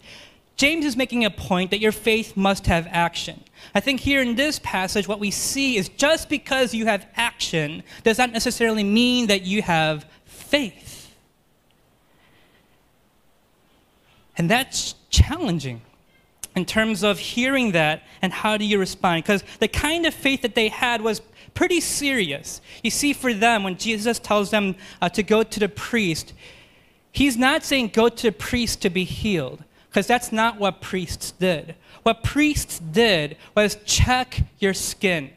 James 0.57 0.85
is 0.85 0.95
making 0.95 1.25
a 1.25 1.29
point 1.29 1.71
that 1.71 1.79
your 1.79 1.91
faith 1.91 2.37
must 2.37 2.67
have 2.67 2.87
action. 2.89 3.43
I 3.73 3.81
think 3.81 3.99
here 3.99 4.21
in 4.21 4.35
this 4.35 4.59
passage, 4.59 5.07
what 5.07 5.19
we 5.19 5.29
see 5.31 5.75
is 5.77 5.89
just 5.89 6.29
because 6.29 6.73
you 6.73 6.85
have 6.85 7.05
action 7.15 7.83
does 8.03 8.17
not 8.17 8.31
necessarily 8.31 8.83
mean 8.83 9.27
that 9.27 9.43
you 9.43 9.61
have 9.61 10.05
faith. 10.25 11.13
And 14.37 14.49
that's 14.49 14.95
challenging 15.09 15.81
in 16.55 16.65
terms 16.65 17.03
of 17.03 17.19
hearing 17.19 17.73
that 17.73 18.03
and 18.21 18.31
how 18.31 18.57
do 18.57 18.65
you 18.65 18.79
respond. 18.79 19.23
Because 19.23 19.43
the 19.59 19.67
kind 19.67 20.05
of 20.05 20.13
faith 20.13 20.41
that 20.41 20.55
they 20.55 20.69
had 20.69 21.01
was 21.01 21.21
pretty 21.55 21.81
serious. 21.81 22.61
You 22.83 22.91
see, 22.91 23.13
for 23.13 23.33
them, 23.33 23.63
when 23.63 23.77
Jesus 23.77 24.19
tells 24.19 24.51
them 24.51 24.75
uh, 25.01 25.09
to 25.09 25.23
go 25.23 25.41
to 25.41 25.59
the 25.59 25.69
priest, 25.69 26.33
He's 27.11 27.37
not 27.37 27.63
saying 27.63 27.91
go 27.93 28.09
to 28.09 28.23
the 28.23 28.31
priest 28.33 28.81
to 28.81 28.89
be 28.89 29.05
healed, 29.05 29.63
because 29.89 30.05
that's 30.05 30.33
not 30.33 30.59
what 30.59 30.81
priests 30.81 31.31
did. 31.31 31.75
What 32.03 32.23
priests 32.23 32.77
did 32.77 33.37
was 33.55 33.77
check 33.85 34.41
your 34.59 34.73
skin 34.73 35.31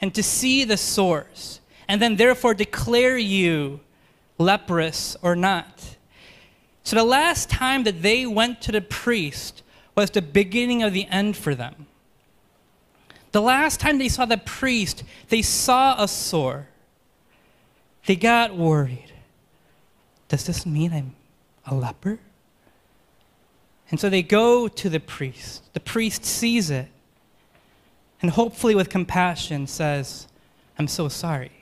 and 0.00 0.14
to 0.14 0.22
see 0.22 0.62
the 0.62 0.76
sores, 0.76 1.60
and 1.88 2.00
then 2.00 2.14
therefore 2.14 2.54
declare 2.54 3.18
you 3.18 3.80
leprous 4.38 5.16
or 5.20 5.34
not. 5.34 5.96
So 6.84 6.94
the 6.94 7.02
last 7.02 7.50
time 7.50 7.82
that 7.82 8.02
they 8.02 8.24
went 8.24 8.62
to 8.62 8.72
the 8.72 8.80
priest 8.80 9.64
was 9.96 10.10
the 10.10 10.22
beginning 10.22 10.84
of 10.84 10.92
the 10.92 11.06
end 11.06 11.36
for 11.36 11.56
them. 11.56 11.86
The 13.36 13.42
last 13.42 13.80
time 13.80 13.98
they 13.98 14.08
saw 14.08 14.24
the 14.24 14.38
priest, 14.38 15.04
they 15.28 15.42
saw 15.42 16.02
a 16.02 16.08
sore. 16.08 16.68
They 18.06 18.16
got 18.16 18.56
worried. 18.56 19.12
Does 20.28 20.46
this 20.46 20.64
mean 20.64 20.90
I'm 20.90 21.14
a 21.66 21.74
leper? 21.74 22.18
And 23.90 24.00
so 24.00 24.08
they 24.08 24.22
go 24.22 24.68
to 24.68 24.88
the 24.88 25.00
priest. 25.00 25.70
The 25.74 25.80
priest 25.80 26.24
sees 26.24 26.70
it 26.70 26.88
and 28.22 28.30
hopefully, 28.30 28.74
with 28.74 28.88
compassion, 28.88 29.66
says, 29.66 30.28
I'm 30.78 30.88
so 30.88 31.10
sorry. 31.10 31.52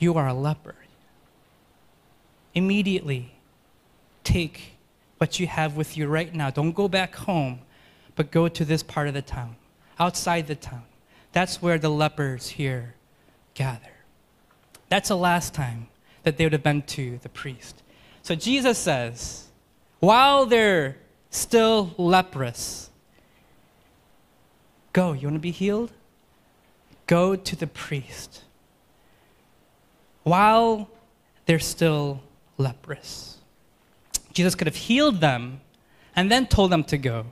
You 0.00 0.14
are 0.14 0.26
a 0.26 0.34
leper. 0.34 0.74
Immediately, 2.52 3.32
take 4.24 4.72
what 5.18 5.38
you 5.38 5.46
have 5.46 5.76
with 5.76 5.96
you 5.96 6.08
right 6.08 6.34
now. 6.34 6.50
Don't 6.50 6.72
go 6.72 6.88
back 6.88 7.14
home, 7.14 7.60
but 8.16 8.32
go 8.32 8.48
to 8.48 8.64
this 8.64 8.82
part 8.82 9.06
of 9.06 9.14
the 9.14 9.22
town, 9.22 9.54
outside 10.00 10.48
the 10.48 10.56
town. 10.56 10.82
That's 11.32 11.62
where 11.62 11.78
the 11.78 11.90
lepers 11.90 12.48
here 12.48 12.94
gather. 13.54 13.92
That's 14.88 15.08
the 15.08 15.16
last 15.16 15.54
time 15.54 15.88
that 16.24 16.36
they 16.36 16.44
would 16.44 16.52
have 16.52 16.62
been 16.62 16.82
to 16.82 17.18
the 17.22 17.28
priest. 17.28 17.82
So 18.22 18.34
Jesus 18.34 18.78
says, 18.78 19.48
while 20.00 20.46
they're 20.46 20.96
still 21.30 21.94
leprous, 21.96 22.90
go. 24.92 25.12
You 25.12 25.28
want 25.28 25.36
to 25.36 25.40
be 25.40 25.52
healed? 25.52 25.92
Go 27.06 27.36
to 27.36 27.56
the 27.56 27.66
priest. 27.66 28.42
While 30.22 30.88
they're 31.46 31.58
still 31.58 32.22
leprous. 32.58 33.38
Jesus 34.32 34.54
could 34.54 34.66
have 34.66 34.76
healed 34.76 35.20
them 35.20 35.60
and 36.16 36.30
then 36.30 36.46
told 36.46 36.70
them 36.70 36.84
to 36.84 36.98
go. 36.98 37.26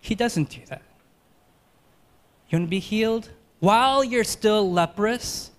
He 0.00 0.14
doesn't 0.14 0.50
do 0.50 0.60
that. 0.68 0.82
You 2.48 2.58
want 2.58 2.68
to 2.68 2.70
be 2.70 2.78
healed? 2.78 3.30
While 3.60 4.02
you're 4.04 4.24
still 4.24 4.70
leprous, 4.70 5.50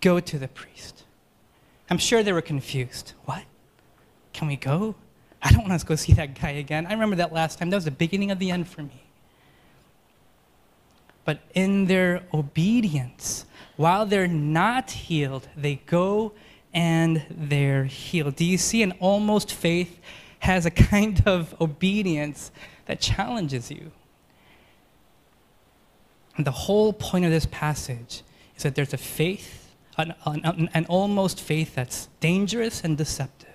go 0.00 0.20
to 0.20 0.38
the 0.38 0.48
priest. 0.48 1.04
I'm 1.90 1.98
sure 1.98 2.22
they 2.22 2.32
were 2.32 2.42
confused. 2.42 3.12
What? 3.24 3.44
Can 4.32 4.48
we 4.48 4.56
go? 4.56 4.94
I 5.42 5.52
don't 5.52 5.68
want 5.68 5.78
to 5.80 5.86
go 5.86 5.94
see 5.94 6.12
that 6.14 6.40
guy 6.40 6.50
again. 6.50 6.86
I 6.86 6.92
remember 6.92 7.16
that 7.16 7.32
last 7.32 7.58
time. 7.58 7.70
That 7.70 7.76
was 7.76 7.84
the 7.84 7.90
beginning 7.90 8.30
of 8.30 8.38
the 8.38 8.50
end 8.50 8.68
for 8.68 8.82
me. 8.82 9.02
But 11.24 11.40
in 11.54 11.86
their 11.86 12.22
obedience, 12.32 13.46
while 13.76 14.06
they're 14.06 14.26
not 14.26 14.90
healed, 14.90 15.48
they 15.56 15.76
go 15.86 16.32
and 16.72 17.24
they're 17.30 17.84
healed. 17.84 18.36
Do 18.36 18.44
you 18.44 18.58
see 18.58 18.82
an 18.82 18.92
almost 19.00 19.52
faith 19.52 19.98
has 20.40 20.66
a 20.66 20.70
kind 20.90 21.22
of 21.26 21.54
obedience 21.60 22.50
that 22.86 23.00
challenges 23.00 23.70
you? 23.70 23.90
And 26.36 26.46
the 26.46 26.50
whole 26.50 26.92
point 26.92 27.24
of 27.24 27.30
this 27.30 27.46
passage 27.46 28.22
is 28.56 28.62
that 28.62 28.74
there's 28.74 28.92
a 28.92 28.98
faith 28.98 29.66
an, 29.96 30.14
an, 30.24 30.68
an 30.74 30.86
almost 30.86 31.40
faith 31.40 31.74
that's 31.74 32.08
dangerous 32.20 32.82
and 32.82 32.98
deceptive. 32.98 33.48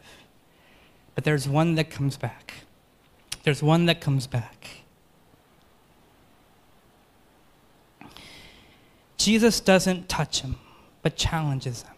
But 1.13 1.23
there's 1.23 1.47
one 1.47 1.75
that 1.75 1.89
comes 1.89 2.17
back. 2.17 2.53
There's 3.43 3.61
one 3.61 3.85
that 3.85 4.01
comes 4.01 4.27
back. 4.27 4.69
Jesus 9.17 9.59
doesn't 9.59 10.09
touch 10.09 10.41
him, 10.41 10.55
but 11.03 11.15
challenges 11.15 11.83
him. 11.83 11.93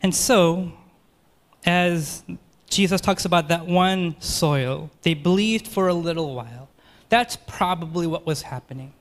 And 0.00 0.14
so, 0.14 0.72
as 1.66 2.22
Jesus 2.68 3.00
talks 3.00 3.24
about 3.24 3.48
that 3.48 3.66
one 3.66 4.14
soil, 4.20 4.90
they 5.02 5.14
believed 5.14 5.66
for 5.66 5.88
a 5.88 5.94
little 5.94 6.34
while. 6.34 6.63
That's 7.08 7.36
probably 7.36 8.06
what 8.06 8.26
was 8.26 8.42
happening. 8.42 8.92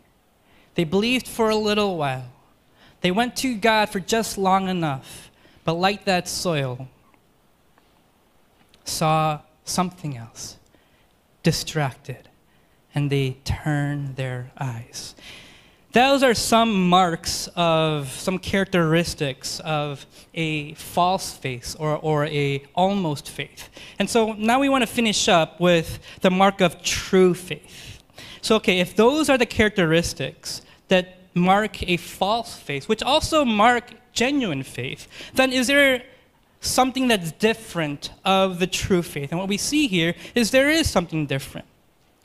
They 0.75 0.83
believed 0.83 1.27
for 1.27 1.49
a 1.49 1.55
little 1.55 1.97
while. 1.97 2.31
They 3.01 3.11
went 3.11 3.35
to 3.37 3.55
God 3.55 3.89
for 3.89 3.99
just 3.99 4.37
long 4.37 4.69
enough, 4.69 5.29
but 5.65 5.73
like 5.73 6.05
that 6.05 6.27
soil, 6.27 6.87
saw 8.85 9.41
something 9.65 10.17
else, 10.17 10.57
distracted, 11.41 12.29
and 12.95 13.09
they 13.09 13.37
turned 13.43 14.15
their 14.15 14.51
eyes. 14.57 15.15
Those 15.93 16.23
are 16.23 16.33
some 16.33 16.89
marks 16.89 17.47
of 17.55 18.09
some 18.09 18.39
characteristics 18.39 19.59
of 19.59 20.07
a 20.33 20.73
false 20.73 21.33
faith 21.33 21.75
or, 21.77 21.97
or 21.97 22.25
a 22.25 22.63
almost 22.73 23.29
faith. 23.29 23.69
And 23.99 24.09
so 24.09 24.33
now 24.33 24.59
we 24.59 24.69
want 24.69 24.81
to 24.81 24.87
finish 24.87 25.27
up 25.27 25.59
with 25.59 25.99
the 26.21 26.31
mark 26.31 26.61
of 26.61 26.81
true 26.81 27.35
faith. 27.35 27.92
So, 28.41 28.55
okay, 28.57 28.79
if 28.79 28.95
those 28.95 29.29
are 29.29 29.37
the 29.37 29.45
characteristics 29.45 30.61
that 30.87 31.17
mark 31.33 31.81
a 31.89 31.97
false 31.97 32.55
faith, 32.55 32.87
which 32.87 33.01
also 33.01 33.45
mark 33.45 33.91
genuine 34.13 34.63
faith, 34.63 35.07
then 35.33 35.51
is 35.51 35.67
there 35.67 36.03
something 36.61 37.07
that's 37.07 37.31
different 37.33 38.11
of 38.23 38.59
the 38.59 38.67
true 38.67 39.01
faith? 39.01 39.31
And 39.31 39.39
what 39.39 39.49
we 39.49 39.57
see 39.57 39.87
here 39.87 40.15
is 40.35 40.51
there 40.51 40.69
is 40.69 40.89
something 40.89 41.25
different. 41.25 41.67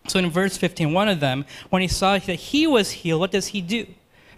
So 0.06 0.18
in 0.18 0.30
verse 0.30 0.56
15, 0.56 0.92
one 0.92 1.08
of 1.08 1.20
them, 1.20 1.44
when 1.70 1.82
he 1.82 1.88
saw 1.88 2.18
that 2.18 2.34
he 2.34 2.66
was 2.66 2.90
healed, 2.90 3.20
what 3.20 3.30
does 3.30 3.48
he 3.48 3.60
do? 3.60 3.86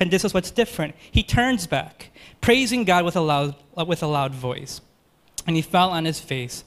And 0.01 0.11
this 0.11 0.25
is 0.25 0.33
what's 0.33 0.51
different. 0.51 0.95
He 1.11 1.23
turns 1.23 1.67
back, 1.67 2.11
praising 2.41 2.85
God 2.85 3.05
with 3.05 3.17
a 3.17 3.21
loud, 3.21 3.55
uh, 3.77 3.85
with 3.85 4.03
a 4.03 4.07
loud 4.07 4.35
voice. 4.35 4.81
And 5.47 5.57
he 5.57 5.63
fell 5.63 5.91
on 5.91 6.07
his 6.07 6.19
face 6.19 6.65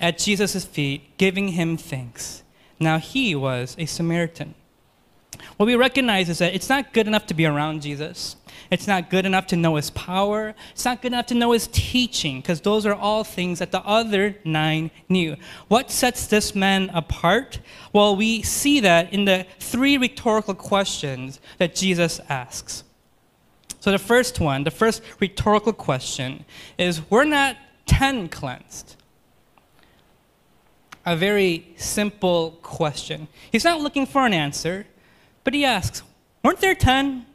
at 0.00 0.18
Jesus' 0.18 0.64
feet, 0.64 1.16
giving 1.18 1.48
him 1.48 1.76
thanks. 1.76 2.42
Now 2.80 2.98
he 2.98 3.34
was 3.34 3.76
a 3.78 3.86
Samaritan. 3.86 4.54
What 5.56 5.66
we 5.66 5.76
recognize 5.76 6.28
is 6.28 6.38
that 6.38 6.54
it's 6.54 6.68
not 6.68 6.92
good 6.92 7.06
enough 7.06 7.26
to 7.26 7.34
be 7.34 7.46
around 7.46 7.82
Jesus. 7.82 8.36
It's 8.70 8.86
not 8.86 9.10
good 9.10 9.26
enough 9.26 9.46
to 9.48 9.56
know 9.56 9.76
his 9.76 9.90
power. 9.90 10.54
It's 10.72 10.84
not 10.84 11.02
good 11.02 11.12
enough 11.12 11.26
to 11.26 11.34
know 11.34 11.52
his 11.52 11.68
teaching, 11.72 12.40
because 12.40 12.60
those 12.60 12.86
are 12.86 12.94
all 12.94 13.24
things 13.24 13.58
that 13.58 13.72
the 13.72 13.80
other 13.80 14.36
nine 14.44 14.90
knew. 15.08 15.36
What 15.68 15.90
sets 15.90 16.26
this 16.26 16.54
man 16.54 16.90
apart? 16.94 17.60
Well, 17.92 18.16
we 18.16 18.42
see 18.42 18.80
that 18.80 19.12
in 19.12 19.24
the 19.24 19.46
three 19.58 19.98
rhetorical 19.98 20.54
questions 20.54 21.40
that 21.58 21.74
Jesus 21.74 22.20
asks. 22.28 22.84
So 23.80 23.90
the 23.90 23.98
first 23.98 24.40
one, 24.40 24.64
the 24.64 24.70
first 24.70 25.02
rhetorical 25.20 25.72
question 25.72 26.44
is 26.78 27.10
We're 27.10 27.24
not 27.24 27.56
10 27.86 28.28
cleansed. 28.28 28.96
A 31.10 31.16
very 31.16 31.66
simple 31.76 32.52
question. 32.62 33.26
He's 33.50 33.64
not 33.64 33.80
looking 33.80 34.06
for 34.06 34.24
an 34.24 34.32
answer, 34.32 34.86
but 35.42 35.54
he 35.54 35.64
asks, 35.64 36.04
Weren't 36.44 36.60
there 36.60 36.76
10? 36.76 37.26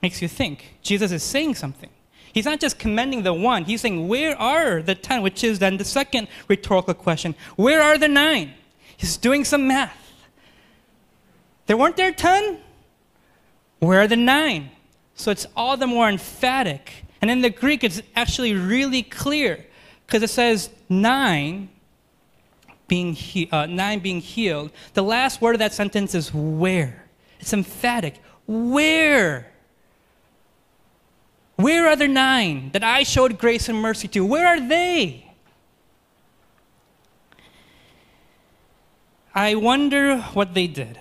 makes 0.00 0.22
you 0.22 0.28
think. 0.28 0.76
Jesus 0.80 1.12
is 1.12 1.22
saying 1.22 1.54
something. 1.56 1.90
He's 2.32 2.46
not 2.46 2.58
just 2.58 2.78
commending 2.78 3.22
the 3.22 3.34
one, 3.34 3.64
he's 3.64 3.82
saying, 3.82 4.08
Where 4.08 4.34
are 4.38 4.80
the 4.80 4.94
ten? 4.94 5.20
Which 5.20 5.44
is 5.44 5.58
then 5.58 5.76
the 5.76 5.84
second 5.84 6.28
rhetorical 6.48 6.94
question 6.94 7.34
Where 7.56 7.82
are 7.82 7.98
the 7.98 8.08
nine? 8.08 8.54
He's 8.96 9.18
doing 9.18 9.44
some 9.44 9.68
math. 9.68 10.02
There 11.66 11.76
weren't 11.76 11.98
there 11.98 12.12
ten? 12.12 12.60
Where 13.80 14.00
are 14.00 14.08
the 14.08 14.22
nine? 14.38 14.70
So 15.16 15.30
it's 15.30 15.46
all 15.54 15.76
the 15.76 15.86
more 15.86 16.08
emphatic. 16.08 17.04
And 17.20 17.30
in 17.30 17.42
the 17.42 17.50
Greek, 17.50 17.84
it's 17.84 18.00
actually 18.16 18.54
really 18.54 19.02
clear 19.02 19.66
because 20.06 20.22
it 20.22 20.30
says 20.30 20.70
nine 20.88 21.68
being, 22.88 23.14
he- 23.14 23.48
uh, 23.50 23.66
nine 23.66 24.00
being 24.00 24.20
healed. 24.20 24.70
The 24.94 25.02
last 25.02 25.40
word 25.40 25.54
of 25.54 25.58
that 25.60 25.72
sentence 25.72 26.14
is 26.14 26.32
where. 26.32 27.04
It's 27.40 27.52
emphatic. 27.52 28.20
Where? 28.46 29.50
Where 31.56 31.88
are 31.88 31.96
the 31.96 32.08
nine 32.08 32.70
that 32.72 32.82
I 32.82 33.02
showed 33.04 33.38
grace 33.38 33.68
and 33.68 33.80
mercy 33.80 34.08
to? 34.08 34.24
Where 34.24 34.46
are 34.46 34.60
they? 34.60 35.32
I 39.34 39.54
wonder 39.54 40.18
what 40.18 40.54
they 40.54 40.66
did. 40.66 40.98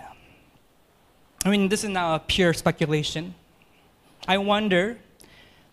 I 1.46 1.50
mean, 1.50 1.70
this 1.70 1.84
is 1.84 1.90
now 1.90 2.16
a 2.16 2.20
pure 2.20 2.54
speculation. 2.54 3.36
I 4.28 4.38
wonder, 4.38 4.98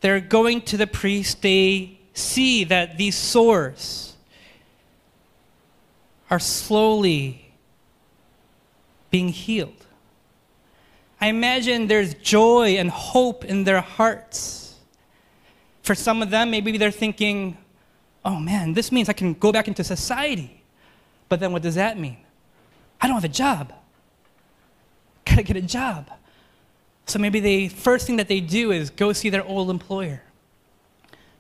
they're 0.01 0.21
going 0.21 0.63
to 0.63 0.77
the 0.77 0.87
priest, 0.87 1.43
they 1.43 2.01
see 2.13 2.65
that 2.65 2.99
these 2.99 3.17
sores 3.17 4.10
are 6.31 6.39
slowly 6.39 7.53
being 9.11 9.29
healed. 9.29 9.87
I 11.21 11.27
imagine 11.27 11.89
there's 11.89 12.15
joy 12.15 12.77
and 12.77 12.89
hope 12.89 13.45
in 13.45 13.65
their 13.65 13.81
hearts. 13.81 14.77
For 15.83 15.95
some 15.95 16.23
of 16.23 16.31
them, 16.31 16.51
maybe 16.51 16.79
they're 16.79 16.91
thinking, 16.91 17.59
oh 18.25 18.39
man, 18.39 18.73
this 18.73 18.91
means 18.93 19.09
I 19.09 19.13
can 19.13 19.35
go 19.35 19.53
back 19.53 19.69
into 19.69 19.85
society. 19.85 20.63
But 21.29 21.41
then 21.41 21.53
what 21.53 21.63
does 21.63 21.75
that 21.75 21.99
mean? 21.99 22.19
I 23.01 23.07
don't 23.07 23.17
have 23.17 23.25
a 23.25 23.29
job. 23.29 23.73
Gotta 25.25 25.43
get 25.43 25.57
a 25.57 25.63
job. 25.63 26.11
So 27.07 27.19
maybe 27.19 27.41
the 27.41 27.69
first 27.69 28.07
thing 28.07 28.17
that 28.17 28.29
they 28.29 28.41
do 28.41 28.71
is 28.71 28.91
go 28.91 29.13
see 29.13 29.31
their 29.31 29.45
old 29.45 29.69
employer. 29.69 30.23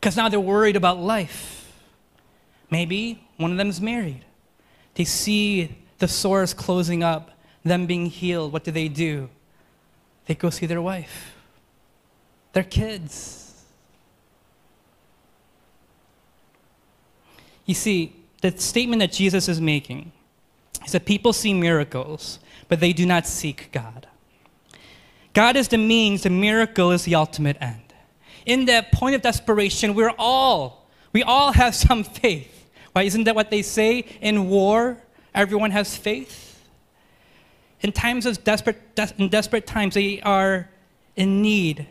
Because 0.01 0.17
now 0.17 0.29
they're 0.29 0.41
worried 0.41 0.77
about 0.77 0.99
life. 0.99 1.73
Maybe 2.71 3.23
one 3.37 3.51
of 3.51 3.57
them 3.57 3.69
is 3.69 3.81
married. 3.81 4.25
They 5.01 5.07
see 5.07 5.75
the 5.97 6.07
sores 6.07 6.53
closing 6.53 7.03
up, 7.03 7.31
them 7.65 7.87
being 7.87 8.05
healed. 8.05 8.53
What 8.53 8.65
do 8.65 8.71
they 8.71 8.87
do? 8.87 9.31
They 10.27 10.35
go 10.35 10.51
see 10.51 10.67
their 10.67 10.83
wife, 10.83 11.35
their 12.53 12.65
kids 12.65 13.41
You 17.65 17.75
see, 17.75 18.13
the 18.43 18.51
statement 18.59 19.01
that 19.01 19.11
Jesus 19.13 19.49
is 19.49 19.59
making 19.59 20.13
is 20.85 20.93
that 20.93 21.07
people 21.07 21.33
see 21.33 21.55
miracles, 21.55 22.39
but 22.69 22.81
they 22.81 22.93
do 22.93 23.07
not 23.07 23.27
seek 23.27 23.71
God. 23.73 24.07
God 25.33 25.57
is 25.57 25.69
the 25.69 25.79
means, 25.79 26.25
the 26.25 26.31
miracle 26.31 26.91
is 26.91 27.05
the 27.05 27.15
ultimate 27.15 27.57
end. 27.59 27.95
In 28.45 28.67
that 28.67 28.93
point 28.93 29.15
of 29.15 29.23
desperation, 29.23 29.95
we're 29.95 30.13
all, 30.19 30.91
we 31.15 31.23
all 31.23 31.53
have 31.53 31.75
some 31.75 32.05
faith. 32.23 32.60
Why 33.01 33.05
isn't 33.05 33.25
that 33.25 33.35
what 33.35 33.51
they 33.51 33.63
say? 33.63 34.05
In 34.21 34.51
war, 34.51 34.99
everyone 35.35 35.71
has 35.71 35.97
faith. 35.97 36.63
In 37.81 37.93
times 37.93 38.27
of 38.27 38.45
desperate, 38.45 38.95
des- 38.95 39.15
in 39.17 39.31
desperate 39.31 39.67
times, 39.67 39.95
they 39.95 40.21
are 40.21 40.69
in 41.17 41.41
need. 41.41 41.87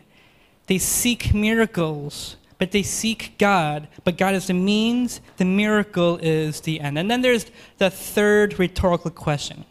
They 0.68 0.78
seek 0.78 1.34
miracles 1.34 2.36
but 2.58 2.72
they 2.72 2.82
seek 2.82 3.38
God. 3.38 3.88
But 4.04 4.18
God 4.18 4.34
is 4.34 4.46
the 4.48 4.54
means, 4.54 5.22
the 5.38 5.46
miracle 5.46 6.18
is 6.18 6.60
the 6.60 6.78
end. 6.78 6.98
And 6.98 7.10
then 7.10 7.22
there's 7.22 7.46
the 7.78 7.90
third 7.90 8.58
rhetorical 8.58 9.10
question 9.10 9.64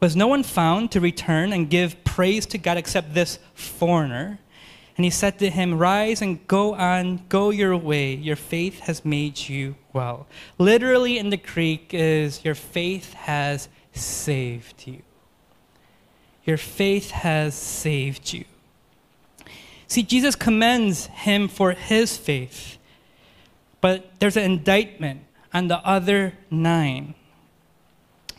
Was 0.00 0.16
no 0.16 0.26
one 0.26 0.42
found 0.42 0.90
to 0.92 1.00
return 1.00 1.52
and 1.52 1.70
give 1.70 2.02
praise 2.02 2.46
to 2.46 2.58
God 2.58 2.78
except 2.78 3.14
this 3.14 3.38
foreigner? 3.54 4.40
And 4.96 5.04
he 5.04 5.10
said 5.10 5.38
to 5.40 5.50
him, 5.50 5.78
Rise 5.78 6.22
and 6.22 6.44
go 6.48 6.74
on, 6.74 7.22
go 7.28 7.50
your 7.50 7.76
way. 7.76 8.14
Your 8.14 8.36
faith 8.36 8.80
has 8.80 9.04
made 9.04 9.48
you 9.48 9.76
well. 9.96 10.26
Literally 10.58 11.18
in 11.18 11.30
the 11.30 11.36
Greek 11.36 11.92
is, 11.92 12.44
Your 12.44 12.54
faith 12.54 13.14
has 13.14 13.68
saved 13.92 14.86
you. 14.86 15.02
Your 16.44 16.58
faith 16.58 17.10
has 17.10 17.54
saved 17.54 18.32
you. 18.32 18.44
See, 19.88 20.02
Jesus 20.02 20.36
commends 20.36 21.06
him 21.06 21.48
for 21.48 21.72
his 21.72 22.16
faith, 22.16 22.78
but 23.80 24.10
there's 24.20 24.36
an 24.36 24.44
indictment 24.44 25.22
on 25.52 25.68
the 25.68 25.78
other 25.78 26.34
nine. 26.50 27.14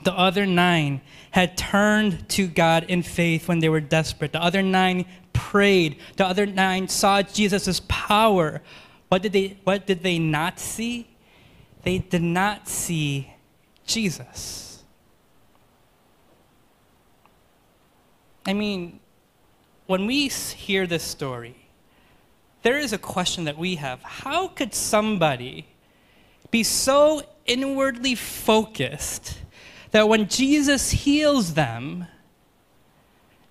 The 0.03 0.13
other 0.13 0.45
nine 0.45 1.01
had 1.31 1.57
turned 1.57 2.29
to 2.29 2.47
God 2.47 2.85
in 2.87 3.01
faith 3.01 3.47
when 3.47 3.59
they 3.59 3.69
were 3.69 3.81
desperate. 3.81 4.31
The 4.31 4.43
other 4.43 4.61
nine 4.61 5.05
prayed. 5.33 5.97
The 6.17 6.25
other 6.25 6.45
nine 6.45 6.87
saw 6.87 7.21
Jesus' 7.21 7.81
power. 7.87 8.61
What 9.09 9.21
did, 9.21 9.33
they, 9.33 9.57
what 9.63 9.87
did 9.87 10.03
they 10.03 10.19
not 10.19 10.59
see? 10.59 11.07
They 11.87 11.99
did 11.99 12.21
not 12.21 12.67
see 12.67 13.33
Jesus. 13.85 14.83
I 18.45 18.51
mean, 18.51 18.99
when 19.85 20.05
we 20.05 20.27
hear 20.27 20.85
this 20.85 21.01
story, 21.01 21.55
there 22.61 22.77
is 22.77 22.91
a 22.91 22.97
question 22.97 23.45
that 23.45 23.57
we 23.57 23.75
have. 23.75 24.03
How 24.03 24.49
could 24.49 24.73
somebody 24.73 25.65
be 26.51 26.61
so 26.61 27.21
inwardly 27.45 28.15
focused 28.15 29.37
that 29.91 30.09
when 30.09 30.27
Jesus 30.27 30.91
heals 30.91 31.53
them, 31.53 32.05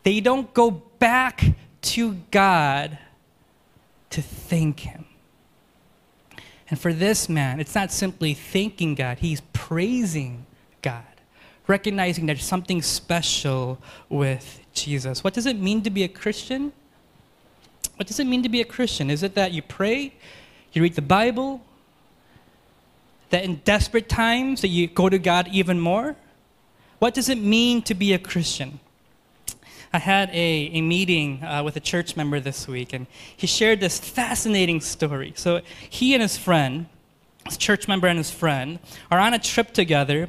they 0.02 0.20
don't 0.20 0.52
go 0.52 0.70
back 0.70 1.42
to 1.80 2.12
God 2.30 2.98
to 4.10 4.20
thank 4.20 4.80
Him? 4.80 5.06
And 6.68 6.78
for 6.78 6.92
this 6.92 7.28
man, 7.28 7.60
it's 7.60 7.74
not 7.74 7.92
simply 7.92 8.34
thanking 8.34 8.94
God, 8.94 9.18
he's 9.18 9.40
praising 9.52 10.46
God, 10.82 11.04
recognizing 11.66 12.26
there's 12.26 12.44
something 12.44 12.82
special 12.82 13.78
with 14.08 14.60
Jesus. 14.72 15.22
What 15.22 15.34
does 15.34 15.46
it 15.46 15.58
mean 15.58 15.82
to 15.82 15.90
be 15.90 16.02
a 16.02 16.08
Christian? 16.08 16.72
What 17.96 18.06
does 18.06 18.20
it 18.20 18.26
mean 18.26 18.42
to 18.42 18.48
be 18.48 18.60
a 18.60 18.64
Christian? 18.64 19.10
Is 19.10 19.22
it 19.22 19.34
that 19.34 19.52
you 19.52 19.62
pray, 19.62 20.14
you 20.72 20.82
read 20.82 20.94
the 20.94 21.02
Bible, 21.02 21.62
that 23.30 23.44
in 23.44 23.56
desperate 23.64 24.08
times 24.08 24.60
that 24.60 24.68
you 24.68 24.86
go 24.86 25.08
to 25.08 25.18
God 25.18 25.48
even 25.52 25.80
more? 25.80 26.16
What 26.98 27.14
does 27.14 27.28
it 27.28 27.38
mean 27.38 27.82
to 27.82 27.94
be 27.94 28.12
a 28.12 28.18
Christian? 28.18 28.80
I 29.96 29.98
had 29.98 30.28
a, 30.28 30.70
a 30.74 30.82
meeting 30.82 31.42
uh, 31.42 31.62
with 31.64 31.74
a 31.76 31.80
church 31.80 32.16
member 32.16 32.38
this 32.38 32.68
week, 32.68 32.92
and 32.92 33.06
he 33.34 33.46
shared 33.46 33.80
this 33.80 33.98
fascinating 33.98 34.82
story. 34.82 35.32
So 35.36 35.62
he 35.88 36.12
and 36.12 36.20
his 36.20 36.36
friend, 36.36 36.84
his 37.46 37.56
church 37.56 37.88
member 37.88 38.06
and 38.06 38.18
his 38.18 38.30
friend, 38.30 38.78
are 39.10 39.18
on 39.18 39.32
a 39.32 39.38
trip 39.38 39.72
together, 39.72 40.28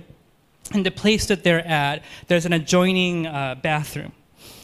and 0.71 0.86
the 0.86 0.91
place 0.91 1.25
that 1.25 1.43
they're 1.43 1.67
at, 1.67 2.01
there's 2.30 2.45
an 2.45 2.53
adjoining 2.53 3.27
uh, 3.27 3.56
bathroom. 3.62 4.13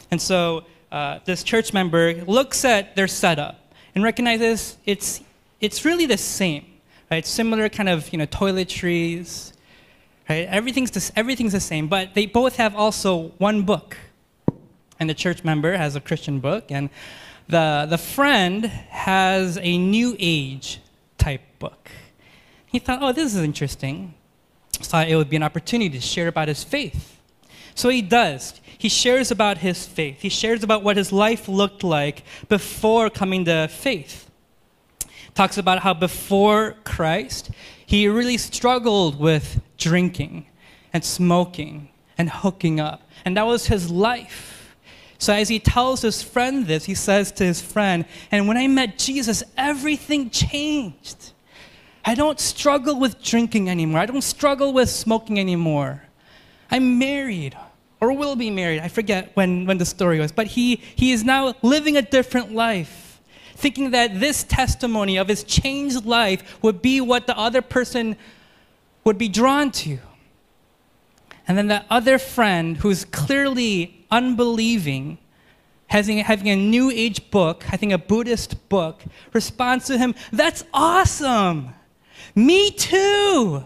And 0.09 0.21
so 0.21 0.63
uh, 0.89 1.19
this 1.25 1.43
church 1.43 1.73
member 1.73 2.23
looks 2.23 2.63
at 2.63 2.95
their 2.95 3.09
setup 3.09 3.59
and 3.95 4.05
recognizes 4.05 4.77
it's, 4.85 5.19
it's 5.59 5.83
really 5.83 6.05
the 6.05 6.17
same, 6.17 6.65
right? 7.11 7.25
Similar 7.25 7.67
kind 7.67 7.89
of 7.89 8.09
you 8.13 8.19
know, 8.19 8.27
toiletries, 8.27 9.51
right? 10.29 10.47
Everything's 10.47 10.91
the, 10.91 11.11
everything's 11.17 11.51
the 11.51 11.59
same, 11.59 11.89
but 11.89 12.13
they 12.13 12.25
both 12.25 12.55
have 12.55 12.73
also 12.73 13.33
one 13.37 13.63
book. 13.63 13.97
And 14.99 15.09
the 15.09 15.13
church 15.13 15.43
member 15.43 15.75
has 15.75 15.95
a 15.95 16.01
Christian 16.01 16.39
book, 16.39 16.65
and 16.69 16.89
the, 17.47 17.87
the 17.89 17.97
friend 17.97 18.65
has 18.65 19.57
a 19.61 19.77
New 19.77 20.15
Age 20.19 20.79
type 21.17 21.41
book. 21.59 21.89
He 22.67 22.79
thought, 22.79 22.99
oh, 23.01 23.11
this 23.11 23.35
is 23.35 23.41
interesting. 23.41 24.13
Thought 24.71 25.07
it 25.07 25.15
would 25.15 25.29
be 25.29 25.35
an 25.35 25.43
opportunity 25.43 25.89
to 25.89 26.01
share 26.01 26.27
about 26.27 26.47
his 26.47 26.63
faith. 26.63 27.19
So 27.75 27.89
he 27.89 28.01
does. 28.01 28.59
He 28.77 28.89
shares 28.89 29.31
about 29.31 29.59
his 29.59 29.85
faith. 29.85 30.21
He 30.21 30.29
shares 30.29 30.63
about 30.63 30.83
what 30.83 30.97
his 30.97 31.11
life 31.11 31.47
looked 31.47 31.83
like 31.83 32.23
before 32.49 33.09
coming 33.09 33.45
to 33.45 33.67
faith. 33.67 34.29
Talks 35.33 35.57
about 35.57 35.79
how 35.79 35.93
before 35.93 36.75
Christ, 36.83 37.49
he 37.85 38.07
really 38.07 38.37
struggled 38.37 39.19
with 39.19 39.61
drinking 39.77 40.47
and 40.91 41.03
smoking 41.03 41.89
and 42.17 42.29
hooking 42.29 42.79
up. 42.79 43.09
And 43.25 43.35
that 43.37 43.47
was 43.47 43.67
his 43.67 43.89
life. 43.89 44.52
So 45.23 45.31
as 45.31 45.47
he 45.47 45.57
tells 45.57 46.01
his 46.01 46.21
friend 46.21 46.67
this, 46.67 46.83
he 46.83 46.95
says 46.95 47.31
to 47.33 47.45
his 47.45 47.61
friend, 47.61 48.03
And 48.29 48.45
when 48.45 48.57
I 48.57 48.67
met 48.67 48.97
Jesus, 48.97 49.41
everything 49.55 50.29
changed. 50.29 51.31
I 52.03 52.13
don't 52.13 52.41
struggle 52.41 52.99
with 52.99 53.23
drinking 53.23 53.69
anymore. 53.69 54.01
I 54.01 54.05
don't 54.05 54.21
struggle 54.21 54.73
with 54.73 54.89
smoking 54.89 55.39
anymore. 55.39 56.03
I'm 56.69 56.99
married 56.99 57.57
or 58.01 58.11
will 58.11 58.35
be 58.35 58.49
married. 58.49 58.81
I 58.81 58.89
forget 58.89 59.31
when, 59.35 59.65
when 59.65 59.77
the 59.77 59.85
story 59.85 60.19
was. 60.19 60.33
But 60.33 60.47
he, 60.47 60.75
he 60.75 61.13
is 61.13 61.23
now 61.23 61.53
living 61.61 61.95
a 61.95 62.01
different 62.01 62.51
life, 62.51 63.21
thinking 63.55 63.91
that 63.91 64.19
this 64.19 64.43
testimony 64.43 65.15
of 65.15 65.29
his 65.29 65.45
changed 65.45 66.03
life 66.05 66.61
would 66.61 66.81
be 66.81 66.99
what 66.99 67.27
the 67.27 67.37
other 67.37 67.61
person 67.61 68.17
would 69.05 69.17
be 69.17 69.29
drawn 69.29 69.71
to. 69.71 69.99
And 71.47 71.57
then 71.57 71.67
that 71.67 71.85
other 71.89 72.17
friend 72.17 72.77
who's 72.77 73.05
clearly 73.05 74.05
unbelieving, 74.09 75.17
having, 75.87 76.19
having 76.19 76.49
a 76.49 76.55
New 76.55 76.89
Age 76.89 77.29
book, 77.31 77.65
I 77.71 77.77
think 77.77 77.91
a 77.91 77.97
Buddhist 77.97 78.69
book, 78.69 79.01
responds 79.33 79.85
to 79.85 79.97
him, 79.97 80.15
That's 80.31 80.63
awesome! 80.73 81.73
Me 82.35 82.71
too! 82.71 83.63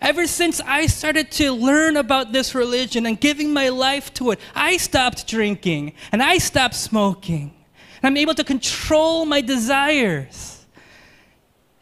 Ever 0.00 0.26
since 0.26 0.60
I 0.60 0.86
started 0.86 1.30
to 1.32 1.52
learn 1.52 1.96
about 1.96 2.32
this 2.32 2.56
religion 2.56 3.06
and 3.06 3.20
giving 3.20 3.52
my 3.52 3.68
life 3.68 4.12
to 4.14 4.32
it, 4.32 4.40
I 4.52 4.76
stopped 4.76 5.28
drinking 5.28 5.92
and 6.10 6.20
I 6.20 6.38
stopped 6.38 6.74
smoking. 6.74 7.54
And 8.02 8.10
I'm 8.10 8.16
able 8.16 8.34
to 8.34 8.42
control 8.42 9.24
my 9.26 9.40
desires. 9.40 10.66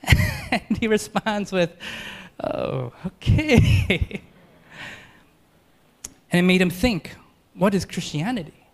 and 0.51 0.77
he 0.79 0.87
responds 0.87 1.51
with, 1.51 1.71
Oh, 2.43 2.93
okay. 3.07 4.21
and 6.31 6.39
it 6.39 6.43
made 6.43 6.61
him 6.61 6.71
think 6.71 7.17
what 7.55 7.75
is 7.75 7.85
Christianity? 7.85 8.67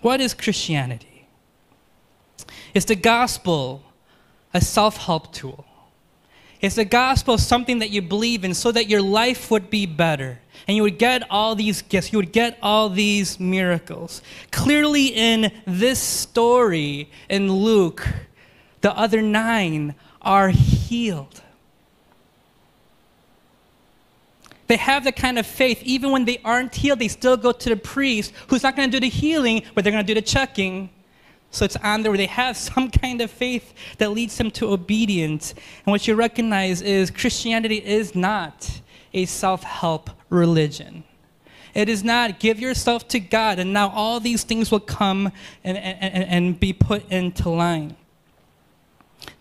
What 0.00 0.20
is 0.20 0.34
Christianity? 0.34 1.28
It's 2.74 2.86
the 2.86 2.96
gospel 2.96 3.82
a 4.52 4.60
self 4.60 4.96
help 4.96 5.32
tool. 5.32 5.64
Is 6.60 6.74
the 6.74 6.84
gospel 6.84 7.38
something 7.38 7.78
that 7.78 7.90
you 7.90 8.02
believe 8.02 8.44
in 8.44 8.52
so 8.52 8.70
that 8.72 8.88
your 8.88 9.00
life 9.00 9.50
would 9.50 9.70
be 9.70 9.86
better 9.86 10.40
and 10.68 10.76
you 10.76 10.82
would 10.82 10.98
get 10.98 11.22
all 11.30 11.54
these 11.54 11.80
gifts, 11.80 12.12
you 12.12 12.18
would 12.18 12.32
get 12.32 12.58
all 12.62 12.90
these 12.90 13.40
miracles? 13.40 14.20
Clearly, 14.50 15.06
in 15.06 15.52
this 15.66 15.98
story 15.98 17.10
in 17.30 17.50
Luke, 17.50 18.06
the 18.82 18.94
other 18.96 19.22
nine 19.22 19.94
are 20.20 20.48
healed. 20.50 21.40
They 24.70 24.76
have 24.76 25.02
the 25.02 25.10
kind 25.12 25.36
of 25.36 25.46
faith, 25.46 25.82
even 25.82 26.12
when 26.12 26.24
they 26.24 26.38
aren't 26.44 26.72
healed, 26.72 27.00
they 27.00 27.08
still 27.08 27.36
go 27.36 27.50
to 27.50 27.68
the 27.68 27.76
priest 27.76 28.32
who's 28.46 28.62
not 28.62 28.76
going 28.76 28.88
to 28.88 29.00
do 29.00 29.00
the 29.00 29.10
healing, 29.10 29.64
but 29.74 29.82
they're 29.82 29.92
going 29.92 30.06
to 30.06 30.14
do 30.14 30.18
the 30.18 30.24
checking 30.24 30.90
so 31.50 31.64
it's 31.64 31.76
on 31.76 32.02
there 32.02 32.10
where 32.12 32.18
they 32.18 32.26
have 32.26 32.56
some 32.70 32.90
kind 32.90 33.20
of 33.20 33.30
faith 33.30 33.74
that 33.98 34.10
leads 34.10 34.36
them 34.38 34.50
to 34.52 34.72
obedience. 34.72 35.52
And 35.84 35.92
what 35.92 36.06
you 36.06 36.14
recognize 36.14 36.82
is 36.82 37.10
Christianity 37.10 37.84
is 37.84 38.14
not 38.14 38.80
a 39.12 39.26
self 39.26 39.62
help 39.62 40.10
religion. 40.28 41.04
It 41.74 41.88
is 41.88 42.02
not 42.02 42.40
give 42.40 42.58
yourself 42.58 43.06
to 43.08 43.20
God 43.20 43.58
and 43.60 43.72
now 43.72 43.90
all 43.90 44.18
these 44.18 44.42
things 44.42 44.70
will 44.70 44.80
come 44.80 45.30
and, 45.62 45.76
and, 45.78 46.24
and 46.24 46.60
be 46.60 46.72
put 46.72 47.08
into 47.10 47.48
line. 47.48 47.96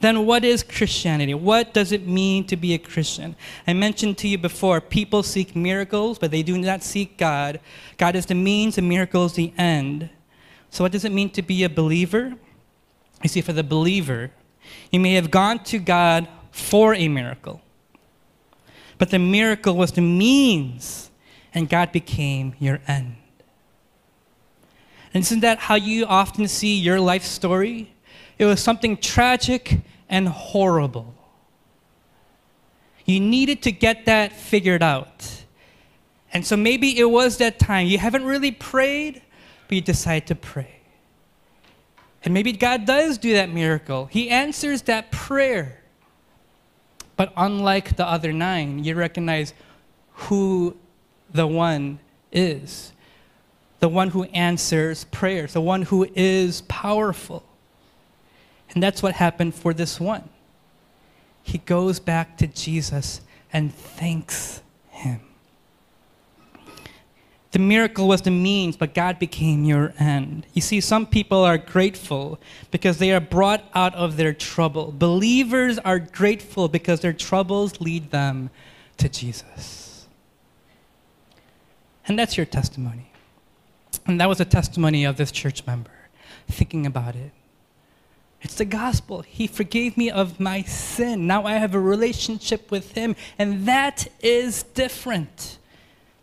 Then, 0.02 0.26
what 0.26 0.46
is 0.46 0.64
Christianity? 0.64 1.34
What 1.34 1.74
does 1.74 1.92
it 1.92 2.08
mean 2.08 2.46
to 2.48 2.56
be 2.56 2.74
a 2.74 2.78
Christian? 2.78 3.36
I 3.68 3.74
mentioned 3.74 4.18
to 4.20 4.28
you 4.28 4.38
before 4.38 4.80
people 4.80 5.24
seek 5.24 5.56
miracles, 5.56 6.18
but 6.18 6.32
they 6.32 6.44
do 6.44 6.58
not 6.58 6.84
seek 6.84 7.18
God. 7.18 7.60
God 7.98 8.16
is 8.16 8.26
the 8.26 8.36
means, 8.36 8.78
and 8.78 8.88
miracles 8.88 9.34
the 9.34 9.54
end. 9.58 10.10
So, 10.70 10.84
what 10.84 10.92
does 10.92 11.06
it 11.06 11.12
mean 11.12 11.30
to 11.32 11.42
be 11.42 11.64
a 11.64 11.70
believer? 11.70 12.36
You 13.24 13.30
see, 13.30 13.42
for 13.42 13.54
the 13.54 13.64
believer, 13.64 14.32
you 14.92 15.00
may 15.00 15.14
have 15.16 15.32
gone 15.32 15.64
to 15.66 15.80
God 15.80 16.28
for 16.52 16.94
a 16.94 17.08
miracle, 17.08 17.62
but 18.98 19.10
the 19.10 19.20
miracle 19.20 19.76
was 19.76 19.92
the 19.92 20.02
means, 20.02 21.12
and 21.54 21.70
God 21.70 21.92
became 21.92 22.56
your 22.60 22.80
end. 22.88 23.16
And 25.14 25.22
isn't 25.22 25.40
that 25.40 25.60
how 25.60 25.76
you 25.76 26.06
often 26.06 26.48
see 26.48 26.76
your 26.76 27.00
life 27.00 27.24
story? 27.24 27.94
It 28.40 28.46
was 28.46 28.60
something 28.60 28.98
tragic 28.98 29.82
and 30.10 30.28
horrible. 30.28 31.14
You 33.06 33.20
needed 33.20 33.62
to 33.64 33.72
get 33.72 34.06
that 34.06 34.34
figured 34.34 34.82
out. 34.82 35.44
And 36.34 36.46
so 36.46 36.58
maybe 36.58 36.98
it 36.98 37.10
was 37.10 37.38
that 37.38 37.60
time. 37.60 37.88
You 37.88 38.00
haven't 38.00 38.26
really 38.26 38.52
prayed, 38.52 39.22
but 39.68 39.76
you 39.76 39.82
decide 39.82 40.26
to 40.28 40.36
pray. 40.36 40.80
And 42.24 42.34
maybe 42.34 42.52
God 42.52 42.86
does 42.86 43.18
do 43.18 43.34
that 43.34 43.50
miracle. 43.50 44.08
He 44.08 44.30
answers 44.30 44.82
that 44.84 45.12
prayer. 45.12 45.82
But 47.16 47.32
unlike 47.38 47.96
the 47.98 48.08
other 48.08 48.34
nine, 48.34 48.84
you 48.84 48.96
recognize 48.96 49.54
who 50.14 50.76
the 51.32 51.46
one 51.46 52.00
is 52.32 52.94
the 53.80 53.90
one 53.90 54.10
who 54.10 54.24
answers 54.26 55.06
prayers, 55.06 55.54
the 55.54 55.62
one 55.62 55.84
who 55.84 56.08
is 56.16 56.62
powerful. 56.64 57.44
And 58.74 58.84
that's 58.84 59.02
what 59.02 59.16
happened 59.16 59.56
for 59.56 59.74
this 59.74 60.00
one. 60.00 60.30
He 61.44 61.58
goes 61.60 62.00
back 62.00 62.38
to 62.38 62.48
Jesus 62.48 63.22
and 63.52 63.74
thanks 63.74 64.62
him. 64.90 65.22
The 67.52 67.60
miracle 67.60 68.08
was 68.08 68.22
the 68.22 68.32
means, 68.32 68.78
but 68.78 68.94
God 68.94 69.18
became 69.18 69.64
your 69.64 69.94
end. 69.98 70.46
You 70.54 70.62
see, 70.62 70.82
some 70.82 71.08
people 71.08 71.44
are 71.44 71.58
grateful 71.58 72.40
because 72.70 73.00
they 73.00 73.12
are 73.12 73.20
brought 73.20 73.64
out 73.74 73.96
of 73.96 74.18
their 74.18 74.34
trouble. 74.34 74.94
Believers 74.96 75.80
are 75.80 75.98
grateful 75.98 76.68
because 76.68 77.00
their 77.00 77.14
troubles 77.14 77.82
lead 77.82 78.12
them 78.12 78.52
to 78.98 79.10
Jesus. 79.10 80.08
And 82.08 82.20
that's 82.20 82.38
your 82.38 82.46
testimony. 82.46 83.12
And 84.06 84.22
that 84.22 84.30
was 84.30 84.40
a 84.40 84.46
testimony 84.46 85.04
of 85.06 85.18
this 85.18 85.32
church 85.32 85.66
member, 85.66 85.92
thinking 86.48 86.86
about 86.86 87.16
it. 87.16 87.32
It's 88.42 88.56
the 88.56 88.66
gospel. 88.66 89.22
He 89.22 89.48
forgave 89.48 89.98
me 89.98 90.10
of 90.10 90.40
my 90.40 90.62
sin. 90.64 91.28
Now 91.28 91.46
I 91.46 91.54
have 91.54 91.76
a 91.76 91.80
relationship 91.80 92.72
with 92.72 92.94
Him, 92.94 93.16
and 93.38 93.66
that 93.66 94.08
is 94.22 94.64
different 94.64 95.58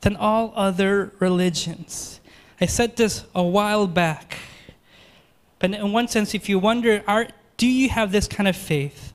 than 0.00 0.16
all 0.16 0.52
other 0.56 1.12
religions. 1.18 2.20
I 2.60 2.66
said 2.66 2.96
this 2.96 3.24
a 3.34 3.42
while 3.42 3.86
back. 3.86 4.38
But 5.58 5.72
in 5.72 5.92
one 5.92 6.08
sense, 6.08 6.34
if 6.34 6.48
you 6.48 6.58
wonder, 6.58 7.02
are, 7.06 7.28
do 7.56 7.66
you 7.66 7.88
have 7.90 8.12
this 8.12 8.28
kind 8.28 8.48
of 8.48 8.56
faith? 8.56 9.14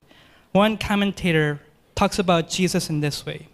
One 0.52 0.76
commentator 0.76 1.60
talks 1.94 2.18
about 2.18 2.48
Jesus 2.48 2.90
in 2.90 3.00
this 3.00 3.24
way 3.24 3.48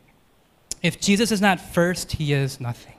If 0.82 1.00
Jesus 1.00 1.32
is 1.32 1.40
not 1.40 1.60
first, 1.60 2.12
he 2.12 2.32
is 2.32 2.60
nothing. 2.60 2.97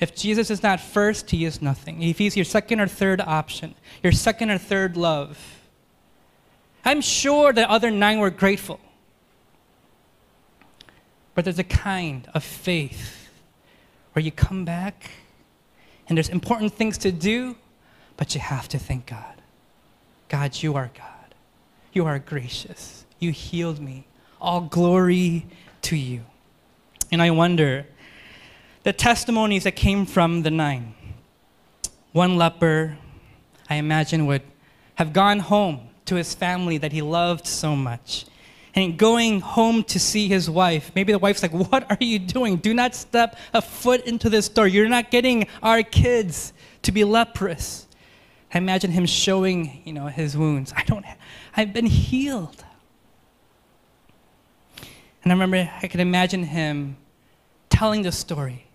If 0.00 0.14
Jesus 0.14 0.50
is 0.50 0.62
not 0.62 0.80
first, 0.80 1.30
he 1.30 1.44
is 1.44 1.60
nothing. 1.60 2.02
If 2.02 2.18
he's 2.18 2.36
your 2.36 2.44
second 2.44 2.80
or 2.80 2.86
third 2.86 3.20
option, 3.20 3.74
your 4.02 4.12
second 4.12 4.50
or 4.50 4.58
third 4.58 4.96
love, 4.96 5.38
I'm 6.84 7.02
sure 7.02 7.52
the 7.52 7.70
other 7.70 7.90
nine 7.90 8.18
were 8.18 8.30
grateful 8.30 8.80
but 11.40 11.44
there's 11.44 11.58
a 11.58 11.64
kind 11.64 12.28
of 12.34 12.44
faith 12.44 13.30
where 14.12 14.22
you 14.22 14.30
come 14.30 14.64
back 14.64 15.10
and 16.06 16.18
there's 16.18 16.28
important 16.28 16.74
things 16.74 16.98
to 16.98 17.10
do, 17.10 17.56
but 18.18 18.34
you 18.34 18.42
have 18.42 18.68
to 18.68 18.78
thank 18.78 19.06
God. 19.06 19.40
God, 20.28 20.62
you 20.62 20.74
are 20.74 20.90
God. 20.94 21.34
You 21.94 22.04
are 22.04 22.18
gracious. 22.18 23.06
You 23.18 23.30
healed 23.30 23.80
me. 23.80 24.06
All 24.38 24.60
glory 24.60 25.46
to 25.82 25.96
you. 25.96 26.26
And 27.12 27.22
I 27.22 27.30
wonder 27.30 27.86
the 28.82 28.92
testimonies 28.92 29.64
that 29.64 29.76
came 29.76 30.06
from 30.06 30.42
the 30.42 30.50
nine. 30.50 30.94
One 32.12 32.36
leper, 32.36 32.96
I 33.68 33.76
imagine, 33.76 34.26
would 34.26 34.42
have 34.94 35.12
gone 35.12 35.38
home 35.38 35.88
to 36.06 36.16
his 36.16 36.34
family 36.34 36.78
that 36.78 36.92
he 36.92 37.02
loved 37.02 37.46
so 37.46 37.76
much. 37.76 38.26
And 38.74 38.96
going 38.98 39.40
home 39.40 39.82
to 39.84 39.98
see 39.98 40.28
his 40.28 40.48
wife, 40.48 40.92
maybe 40.94 41.12
the 41.12 41.18
wife's 41.18 41.42
like, 41.42 41.52
What 41.52 41.90
are 41.90 41.96
you 42.00 42.18
doing? 42.18 42.56
Do 42.56 42.72
not 42.72 42.94
step 42.94 43.36
a 43.52 43.60
foot 43.60 44.06
into 44.06 44.30
this 44.30 44.48
door. 44.48 44.66
You're 44.66 44.88
not 44.88 45.10
getting 45.10 45.46
our 45.62 45.82
kids 45.82 46.52
to 46.82 46.92
be 46.92 47.04
leprous. 47.04 47.86
I 48.52 48.58
imagine 48.58 48.90
him 48.90 49.06
showing, 49.06 49.82
you 49.84 49.92
know, 49.92 50.06
his 50.06 50.36
wounds. 50.36 50.72
I 50.76 50.84
don't, 50.84 51.04
I've 51.56 51.72
been 51.72 51.86
healed. 51.86 52.64
And 55.22 55.32
I 55.32 55.34
remember, 55.34 55.70
I 55.82 55.86
could 55.86 56.00
imagine 56.00 56.44
him 56.44 56.96
telling 57.68 58.02
the 58.02 58.12
story. 58.12 58.66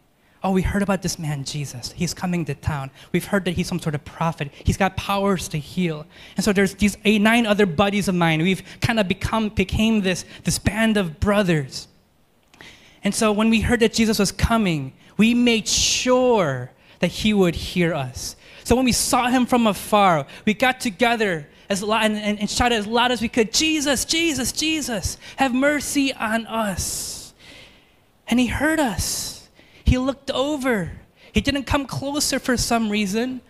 Oh, 0.45 0.51
we 0.51 0.62
heard 0.62 0.84
about 0.84 1.01
this 1.01 1.17
man, 1.17 1.43
Jesus. 1.43 1.91
He's 1.93 2.13
coming 2.13 2.45
to 2.45 2.53
town. 2.53 2.91
We've 3.12 3.25
heard 3.25 3.45
that 3.45 3.53
he's 3.53 3.65
some 3.67 3.79
sort 3.79 3.95
of 3.95 4.05
prophet. 4.05 4.51
He's 4.63 4.77
got 4.77 4.95
powers 4.95 5.47
to 5.47 5.58
heal. 5.58 6.05
And 6.38 6.43
so 6.45 6.53
there's 6.53 6.75
these 6.75 6.99
eight, 7.03 7.19
nine 7.19 7.47
other 7.47 7.65
buddies 7.65 8.08
of 8.08 8.13
mine. 8.13 8.43
We've 8.43 8.62
kind 8.79 8.99
of 8.99 9.08
become, 9.08 9.49
became 9.49 10.01
this, 10.01 10.23
this 10.43 10.60
band 10.60 10.97
of 10.97 11.19
brothers. 11.19 11.88
And 13.03 13.15
so 13.15 13.31
when 13.31 13.49
we 13.49 13.62
heard 13.62 13.79
that 13.79 13.91
Jesus 13.91 14.19
was 14.19 14.31
coming, 14.31 14.93
we 15.17 15.34
made 15.34 15.67
sure 15.67 16.69
that 16.99 17.08
he 17.08 17.34
would 17.34 17.55
hear 17.55 17.95
us. 17.95 18.36
So 18.63 18.75
when 18.75 18.86
we 18.86 18.91
saw 18.91 19.29
him 19.29 19.47
from 19.47 19.65
afar, 19.65 20.27
we 20.45 20.53
got 20.53 20.79
together 20.79 21.47
as 21.69 21.81
loud 21.81 22.05
and, 22.05 22.17
and, 22.17 22.39
and 22.39 22.47
shouted 22.47 22.75
as 22.75 22.86
loud 22.86 23.12
as 23.12 23.19
we 23.19 23.29
could, 23.29 23.51
Jesus, 23.51 24.05
Jesus, 24.05 24.51
Jesus, 24.51 25.17
have 25.38 25.55
mercy 25.55 26.13
on 26.13 26.45
us. 26.45 27.34
And 28.27 28.39
he 28.39 28.45
heard 28.45 28.79
us. 28.79 29.34
He 29.85 29.97
looked 29.97 30.31
over. 30.31 30.91
He 31.31 31.41
didn't 31.41 31.63
come 31.63 31.85
closer 31.85 32.39
for 32.39 32.57
some 32.57 32.89
reason, 32.89 33.41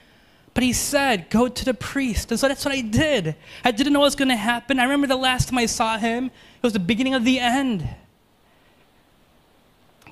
but 0.53 0.63
he 0.63 0.73
said, 0.73 1.29
Go 1.29 1.47
to 1.47 1.65
the 1.65 1.73
priest. 1.73 2.29
And 2.31 2.39
so 2.39 2.47
that's 2.47 2.65
what 2.65 2.73
I 2.73 2.81
did. 2.81 3.35
I 3.63 3.71
didn't 3.71 3.93
know 3.93 3.99
what 3.99 4.07
was 4.07 4.15
going 4.15 4.29
to 4.29 4.35
happen. 4.35 4.79
I 4.79 4.83
remember 4.83 5.07
the 5.07 5.15
last 5.15 5.49
time 5.49 5.57
I 5.57 5.65
saw 5.65 5.97
him, 5.97 6.25
it 6.25 6.63
was 6.63 6.73
the 6.73 6.79
beginning 6.79 7.13
of 7.13 7.23
the 7.23 7.39
end. 7.39 7.87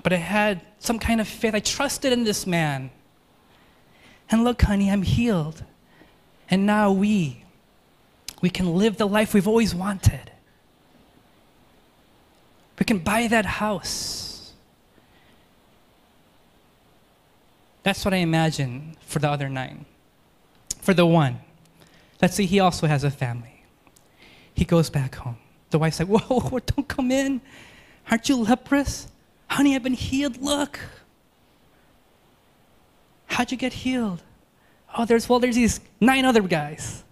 But 0.02 0.12
I 0.12 0.16
had 0.16 0.60
some 0.78 0.98
kind 0.98 1.20
of 1.20 1.28
faith. 1.28 1.54
I 1.54 1.60
trusted 1.60 2.12
in 2.12 2.24
this 2.24 2.46
man. 2.46 2.90
And 4.30 4.44
look, 4.44 4.62
honey, 4.62 4.90
I'm 4.90 5.02
healed. 5.02 5.62
And 6.50 6.66
now 6.66 6.92
we, 6.92 7.44
we 8.40 8.50
can 8.50 8.74
live 8.74 8.96
the 8.96 9.06
life 9.06 9.34
we've 9.34 9.48
always 9.48 9.74
wanted. 9.74 10.30
We 12.78 12.84
can 12.84 12.98
buy 12.98 13.26
that 13.28 13.46
house. 13.46 14.23
That's 17.84 18.04
what 18.04 18.12
I 18.12 18.18
imagine 18.18 18.96
for 19.06 19.20
the 19.20 19.30
other 19.30 19.48
nine. 19.48 19.84
For 20.80 20.94
the 20.94 21.06
one, 21.06 21.38
let's 22.20 22.34
say 22.34 22.46
he 22.46 22.58
also 22.58 22.86
has 22.86 23.04
a 23.04 23.10
family. 23.10 23.62
He 24.54 24.64
goes 24.64 24.90
back 24.90 25.14
home. 25.14 25.36
The 25.70 25.78
wife's 25.78 26.00
like, 26.00 26.08
Whoa, 26.28 26.40
whoa, 26.40 26.58
don't 26.58 26.88
come 26.88 27.10
in. 27.10 27.40
Aren't 28.10 28.28
you 28.28 28.36
leprous? 28.36 29.08
Honey, 29.48 29.76
I've 29.76 29.82
been 29.82 29.92
healed. 29.92 30.40
Look. 30.42 30.80
How'd 33.26 33.50
you 33.50 33.58
get 33.58 33.72
healed? 33.72 34.22
Oh, 34.96 35.04
there's, 35.04 35.28
well, 35.28 35.40
there's 35.40 35.56
these 35.56 35.80
nine 36.00 36.24
other 36.24 36.42
guys. 36.42 37.04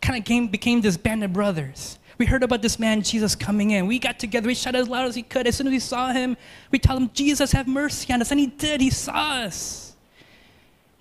Kind 0.00 0.18
of 0.18 0.24
came, 0.24 0.48
became 0.48 0.80
this 0.80 0.96
band 0.96 1.22
of 1.22 1.32
brothers. 1.32 1.98
We 2.18 2.26
heard 2.26 2.42
about 2.42 2.62
this 2.62 2.78
man, 2.78 3.02
Jesus, 3.02 3.34
coming 3.34 3.72
in. 3.72 3.86
We 3.86 3.98
got 3.98 4.18
together. 4.18 4.46
We 4.46 4.54
shouted 4.54 4.78
as 4.78 4.88
loud 4.88 5.06
as 5.06 5.16
we 5.16 5.22
could. 5.22 5.46
As 5.46 5.56
soon 5.56 5.66
as 5.66 5.70
we 5.70 5.78
saw 5.78 6.12
him, 6.12 6.36
we 6.70 6.78
told 6.78 7.02
him, 7.02 7.10
Jesus, 7.12 7.52
have 7.52 7.68
mercy 7.68 8.12
on 8.12 8.22
us. 8.22 8.30
And 8.30 8.40
he 8.40 8.46
did. 8.46 8.80
He 8.80 8.90
saw 8.90 9.42
us. 9.42 9.85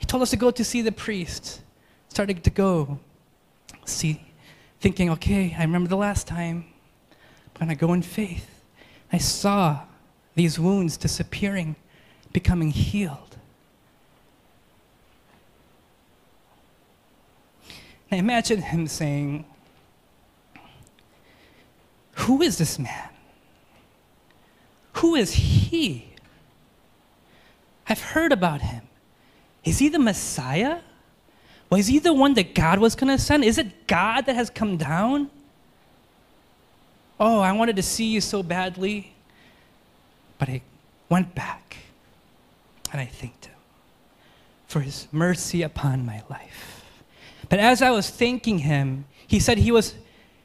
He 0.06 0.08
told 0.08 0.22
us 0.22 0.30
to 0.30 0.38
go 0.38 0.52
to 0.52 0.64
see 0.64 0.84
the 0.84 0.92
priest. 0.92 1.62
Started 2.10 2.44
to 2.44 2.52
go, 2.52 3.00
see, 3.86 4.22
thinking, 4.80 5.10
okay, 5.10 5.56
I 5.58 5.64
remember 5.64 5.90
the 5.90 5.98
last 5.98 6.28
time. 6.28 6.66
When 7.58 7.62
I'm 7.62 7.68
going 7.70 7.76
to 7.76 7.86
go 7.88 7.94
in 7.94 8.02
faith. 8.04 8.62
I 9.12 9.18
saw 9.18 9.80
these 10.36 10.60
wounds 10.60 10.96
disappearing, 10.96 11.76
becoming 12.32 12.70
healed. 12.70 13.38
I 18.12 18.18
imagine 18.18 18.62
him 18.62 18.86
saying, 18.86 19.44
Who 22.18 22.44
is 22.44 22.60
this 22.60 22.78
man? 22.78 23.10
Who 24.98 25.16
is 25.16 25.34
he? 25.34 26.14
I've 27.90 28.02
heard 28.02 28.32
about 28.32 28.62
him. 28.62 28.84
Is 29.66 29.80
he 29.80 29.90
the 29.90 30.00
Messiah? 30.00 30.80
Was 31.70 31.88
he 31.88 32.00
the 32.00 32.14
one 32.14 32.36
that 32.36 32.54
God 32.54 32.80
was 32.80 32.96
going 32.96 33.16
to 33.16 33.22
send? 33.22 33.44
Is 33.44 33.58
it 33.58 33.88
God 33.88 34.28
that 34.28 34.36
has 34.36 34.50
come 34.50 34.78
down? 34.78 35.30
Oh, 37.20 37.40
I 37.40 37.52
wanted 37.52 37.76
to 37.78 37.84
see 37.84 38.06
you 38.06 38.22
so 38.22 38.44
badly. 38.44 39.14
But 40.38 40.50
I 40.50 40.62
went 41.10 41.34
back 41.34 41.78
and 42.92 43.02
I 43.02 43.06
thanked 43.06 43.46
him 43.46 43.56
for 44.68 44.82
his 44.82 45.08
mercy 45.12 45.64
upon 45.64 46.06
my 46.06 46.22
life. 46.30 46.84
But 47.50 47.60
as 47.60 47.82
I 47.82 47.92
was 47.92 48.10
thanking 48.10 48.60
him, 48.60 49.06
he 49.28 49.40
said 49.40 49.58
he 49.58 49.72
was 49.72 49.96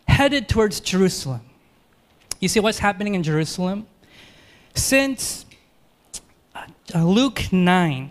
headed 0.08 0.48
towards 0.48 0.80
Jerusalem. 0.80 1.42
You 2.40 2.48
see 2.48 2.60
what's 2.60 2.78
happening 2.78 3.14
in 3.14 3.22
Jerusalem? 3.22 3.86
Since 4.74 5.44
uh, 6.54 7.04
Luke 7.04 7.52
9, 7.52 8.10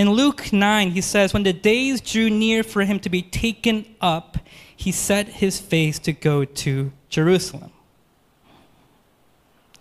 in 0.00 0.12
Luke 0.12 0.50
9, 0.50 0.92
he 0.92 1.02
says, 1.02 1.34
When 1.34 1.42
the 1.42 1.52
days 1.52 2.00
drew 2.00 2.30
near 2.30 2.62
for 2.62 2.84
him 2.84 3.00
to 3.00 3.10
be 3.10 3.20
taken 3.20 3.84
up, 4.00 4.38
he 4.74 4.92
set 4.92 5.28
his 5.28 5.60
face 5.60 5.98
to 5.98 6.14
go 6.14 6.46
to 6.46 6.90
Jerusalem. 7.10 7.70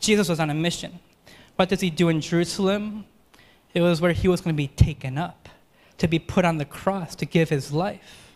Jesus 0.02 0.28
was 0.28 0.42
on 0.42 0.50
a 0.50 0.54
mission. 0.54 1.00
What 1.56 1.70
does 1.70 1.80
he 1.80 1.90
do 1.90 2.10
in 2.10 2.20
Jerusalem? 2.20 3.06
It 3.74 3.80
was 3.80 4.02
where 4.02 4.12
he 4.12 4.28
was 4.28 4.42
going 4.42 4.54
to 4.54 4.58
be 4.58 4.68
taken 4.68 5.18
up, 5.18 5.48
to 6.00 6.08
be 6.10 6.20
put 6.20 6.44
on 6.44 6.58
the 6.58 6.66
cross, 6.66 7.16
to 7.16 7.26
give 7.26 7.48
his 7.48 7.72
life. 7.72 8.34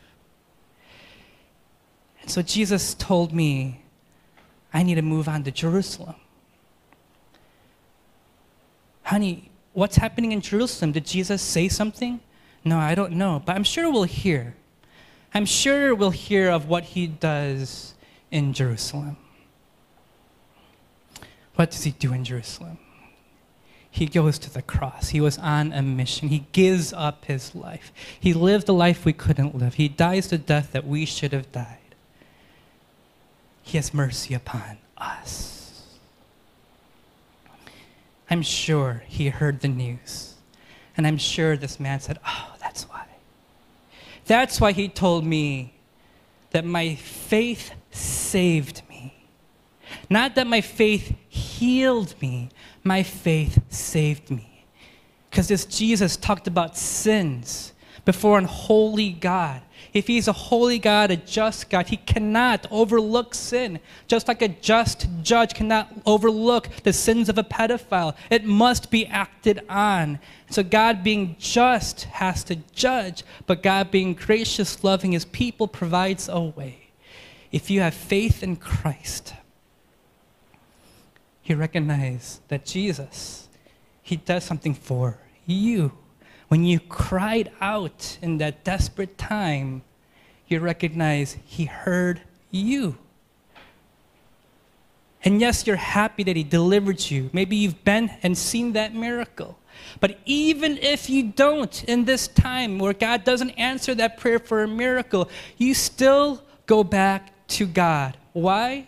And 2.21 2.31
so 2.31 2.41
Jesus 2.41 2.93
told 2.93 3.33
me, 3.33 3.81
I 4.73 4.83
need 4.83 4.95
to 4.95 5.01
move 5.01 5.27
on 5.27 5.43
to 5.43 5.51
Jerusalem. 5.51 6.15
Honey, 9.01 9.51
what's 9.73 9.97
happening 9.97 10.31
in 10.31 10.41
Jerusalem? 10.41 10.91
Did 10.91 11.05
Jesus 11.05 11.41
say 11.41 11.67
something? 11.67 12.19
No, 12.63 12.77
I 12.77 12.95
don't 12.95 13.13
know, 13.13 13.41
but 13.45 13.55
I'm 13.55 13.63
sure 13.63 13.91
we'll 13.91 14.03
hear. 14.03 14.55
I'm 15.33 15.45
sure 15.45 15.93
we'll 15.95 16.11
hear 16.11 16.49
of 16.49 16.67
what 16.67 16.83
he 16.83 17.07
does 17.07 17.93
in 18.31 18.53
Jerusalem. 18.53 19.17
What 21.55 21.71
does 21.71 21.83
he 21.83 21.91
do 21.91 22.13
in 22.13 22.23
Jerusalem? 22.23 22.77
He 23.89 24.07
goes 24.07 24.39
to 24.39 24.51
the 24.51 24.63
cross. 24.63 25.09
He 25.09 25.21
was 25.21 25.37
on 25.37 25.71
a 25.71 25.83
mission. 25.83 26.29
He 26.29 26.45
gives 26.51 26.93
up 26.93 27.25
his 27.25 27.53
life. 27.53 27.91
He 28.19 28.33
lived 28.33 28.67
a 28.67 28.73
life 28.73 29.05
we 29.05 29.13
couldn't 29.13 29.55
live. 29.55 29.75
He 29.75 29.87
dies 29.87 30.29
the 30.29 30.39
death 30.39 30.71
that 30.71 30.87
we 30.87 31.05
should 31.05 31.31
have 31.31 31.51
died. 31.51 31.77
He 33.61 33.77
has 33.77 33.93
mercy 33.93 34.33
upon 34.33 34.79
us. 34.97 35.62
I'm 38.33 38.41
sure 38.41 39.03
he 39.05 39.29
heard 39.29 39.59
the 39.59 39.67
news. 39.67 40.33
And 40.97 41.05
I'm 41.05 41.19
sure 41.19 41.55
this 41.55 41.79
man 41.79 41.99
said, 41.99 42.17
Oh, 42.27 42.55
that's 42.59 42.89
why. 42.89 43.05
That's 44.25 44.59
why 44.59 44.71
he 44.71 44.87
told 44.87 45.23
me 45.23 45.75
that 46.49 46.65
my 46.65 46.95
faith 46.95 47.73
saved 47.91 48.81
me. 48.89 49.13
Not 50.09 50.33
that 50.33 50.47
my 50.47 50.61
faith 50.61 51.15
healed 51.29 52.19
me, 52.23 52.49
my 52.83 53.03
faith 53.03 53.61
saved 53.69 54.31
me. 54.31 54.65
Because 55.29 55.47
this 55.47 55.65
Jesus 55.65 56.17
talked 56.17 56.47
about 56.47 56.75
sins 56.75 57.73
before 58.03 58.39
an 58.39 58.45
holy 58.45 59.11
God. 59.11 59.61
If 59.93 60.07
he's 60.07 60.27
a 60.27 60.33
holy 60.33 60.79
God, 60.79 61.11
a 61.11 61.17
just 61.17 61.69
God, 61.69 61.87
he 61.87 61.97
cannot 61.97 62.65
overlook 62.71 63.35
sin. 63.35 63.79
Just 64.07 64.27
like 64.27 64.41
a 64.41 64.47
just 64.47 65.07
judge 65.21 65.53
cannot 65.53 65.91
overlook 66.05 66.67
the 66.83 66.93
sins 66.93 67.29
of 67.29 67.37
a 67.37 67.43
pedophile, 67.43 68.15
it 68.31 68.43
must 68.43 68.89
be 68.89 69.05
acted 69.05 69.61
on. 69.69 70.19
So, 70.49 70.63
God 70.63 71.03
being 71.03 71.35
just 71.39 72.03
has 72.05 72.43
to 72.45 72.55
judge, 72.73 73.23
but 73.45 73.61
God 73.61 73.91
being 73.91 74.15
gracious, 74.15 74.83
loving 74.83 75.11
his 75.11 75.25
people 75.25 75.67
provides 75.67 76.27
a 76.27 76.41
way. 76.41 76.89
If 77.51 77.69
you 77.69 77.81
have 77.81 77.93
faith 77.93 78.41
in 78.41 78.55
Christ, 78.55 79.35
you 81.43 81.55
recognize 81.55 82.41
that 82.47 82.65
Jesus, 82.65 83.47
he 84.01 84.15
does 84.15 84.43
something 84.43 84.73
for 84.73 85.19
you. 85.45 85.91
When 86.53 86.65
you 86.65 86.79
cried 86.79 87.51
out 87.61 88.19
in 88.21 88.37
that 88.37 88.63
desperate 88.63 89.17
time, 89.17 89.81
you 90.47 90.59
recognize 90.59 91.35
He 91.43 91.65
heard 91.65 92.21
you. 92.51 92.95
And 95.23 95.41
yes, 95.41 95.65
you're 95.65 95.77
happy 95.77 96.21
that 96.21 96.35
He 96.35 96.43
delivered 96.43 97.09
you. 97.09 97.31
Maybe 97.33 97.55
you've 97.55 97.83
been 97.83 98.11
and 98.21 98.37
seen 98.37 98.73
that 98.73 98.93
miracle. 98.93 99.57
But 99.99 100.19
even 100.25 100.77
if 100.77 101.09
you 101.09 101.23
don't 101.23 101.83
in 101.85 102.05
this 102.05 102.27
time 102.27 102.77
where 102.77 102.93
God 102.93 103.23
doesn't 103.23 103.49
answer 103.57 103.95
that 103.95 104.19
prayer 104.19 104.37
for 104.37 104.61
a 104.61 104.67
miracle, 104.67 105.29
you 105.57 105.73
still 105.73 106.43
go 106.67 106.83
back 106.83 107.31
to 107.47 107.65
God. 107.65 108.15
Why? 108.33 108.87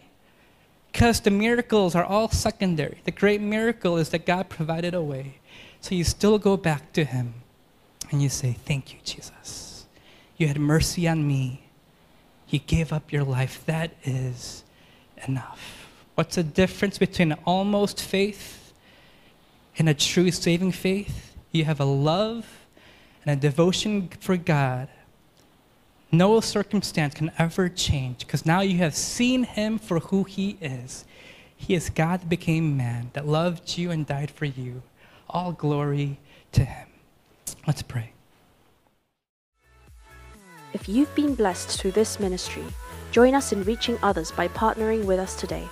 Because 0.92 1.20
the 1.20 1.32
miracles 1.32 1.96
are 1.96 2.06
all 2.06 2.30
secondary. 2.30 3.00
The 3.06 3.12
great 3.12 3.42
miracle 3.42 3.98
is 3.98 4.10
that 4.10 4.28
God 4.28 4.50
provided 4.50 4.94
a 4.94 5.02
way. 5.02 5.40
So 5.82 5.96
you 5.96 6.04
still 6.04 6.38
go 6.38 6.58
back 6.58 6.94
to 6.94 7.04
Him 7.04 7.34
and 8.16 8.24
you 8.24 8.30
say, 8.30 8.54
Thank 8.54 8.94
you, 8.94 9.00
Jesus. 9.04 9.88
You 10.38 10.48
had 10.48 10.58
mercy 10.58 11.06
on 11.06 11.28
me. 11.28 11.68
You 12.48 12.60
gave 12.60 12.94
up 12.94 13.12
your 13.12 13.26
life. 13.26 13.66
That 13.66 13.92
is 14.06 14.64
enough. 15.28 15.90
What's 16.16 16.38
the 16.38 16.44
difference 16.44 16.98
between 16.98 17.34
almost 17.46 18.02
faith 18.02 18.72
and 19.78 19.90
a 19.90 19.94
true 19.94 20.32
saving 20.32 20.72
faith? 20.72 21.36
You 21.52 21.66
have 21.66 21.82
a 21.82 21.86
love 21.86 22.48
and 23.26 23.38
a 23.38 23.42
devotion 23.42 24.08
for 24.22 24.38
God. 24.38 24.88
No 26.10 26.40
circumstance 26.40 27.16
can 27.16 27.34
ever 27.38 27.68
change 27.68 28.20
because 28.20 28.46
now 28.46 28.62
you 28.62 28.78
have 28.78 28.96
seen 28.96 29.44
Him 29.44 29.78
for 29.78 30.00
who 30.00 30.24
He 30.24 30.58
is. 30.62 31.04
He 31.58 31.74
is 31.74 31.90
God 31.90 32.22
that 32.22 32.30
became 32.30 32.78
man, 32.78 33.10
that 33.12 33.28
loved 33.28 33.78
you 33.78 33.92
and 33.92 34.08
died 34.08 34.32
for 34.32 34.46
you. 34.46 34.84
All 35.30 35.52
glory 35.52 36.18
to 36.54 36.64
Him. 36.64 36.88
Let's 37.68 37.82
pray. 37.82 38.12
If 40.74 40.90
you've 40.90 41.14
been 41.16 41.36
blessed 41.36 41.80
through 41.80 41.94
this 41.94 42.20
ministry, 42.20 42.66
join 43.12 43.34
us 43.34 43.52
in 43.52 43.64
reaching 43.64 43.98
others 44.04 44.32
by 44.32 44.48
partnering 44.50 45.06
with 45.06 45.18
us 45.20 45.36
today. 45.36 45.68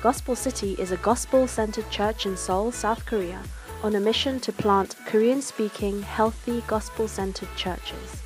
Gospel 0.00 0.34
City 0.34 0.74
is 0.78 0.90
a 0.90 0.96
gospel 0.98 1.46
centered 1.46 1.88
church 1.90 2.26
in 2.26 2.36
Seoul, 2.36 2.72
South 2.72 3.04
Korea, 3.04 3.40
on 3.82 3.94
a 3.94 4.00
mission 4.00 4.40
to 4.40 4.52
plant 4.52 4.96
Korean 5.06 5.42
speaking, 5.42 6.02
healthy, 6.02 6.62
gospel 6.66 7.06
centered 7.06 7.54
churches. 7.56 8.22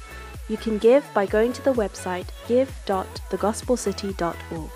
You 0.48 0.56
can 0.56 0.78
give 0.78 1.04
by 1.14 1.26
going 1.26 1.52
to 1.54 1.62
the 1.62 1.74
website 1.74 2.28
give.thegospelcity.org. 2.48 4.70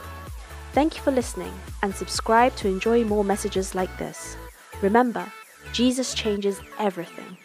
Thank 0.73 0.97
you 0.97 1.03
for 1.03 1.11
listening 1.11 1.53
and 1.83 1.95
subscribe 1.95 2.55
to 2.57 2.69
enjoy 2.69 3.05
more 3.05 3.25
messages 3.25 3.75
like 3.75 3.97
this. 3.99 4.37
Remember, 4.83 5.25
Jesus 5.73 6.13
changes 6.13 6.61
everything. 6.79 7.39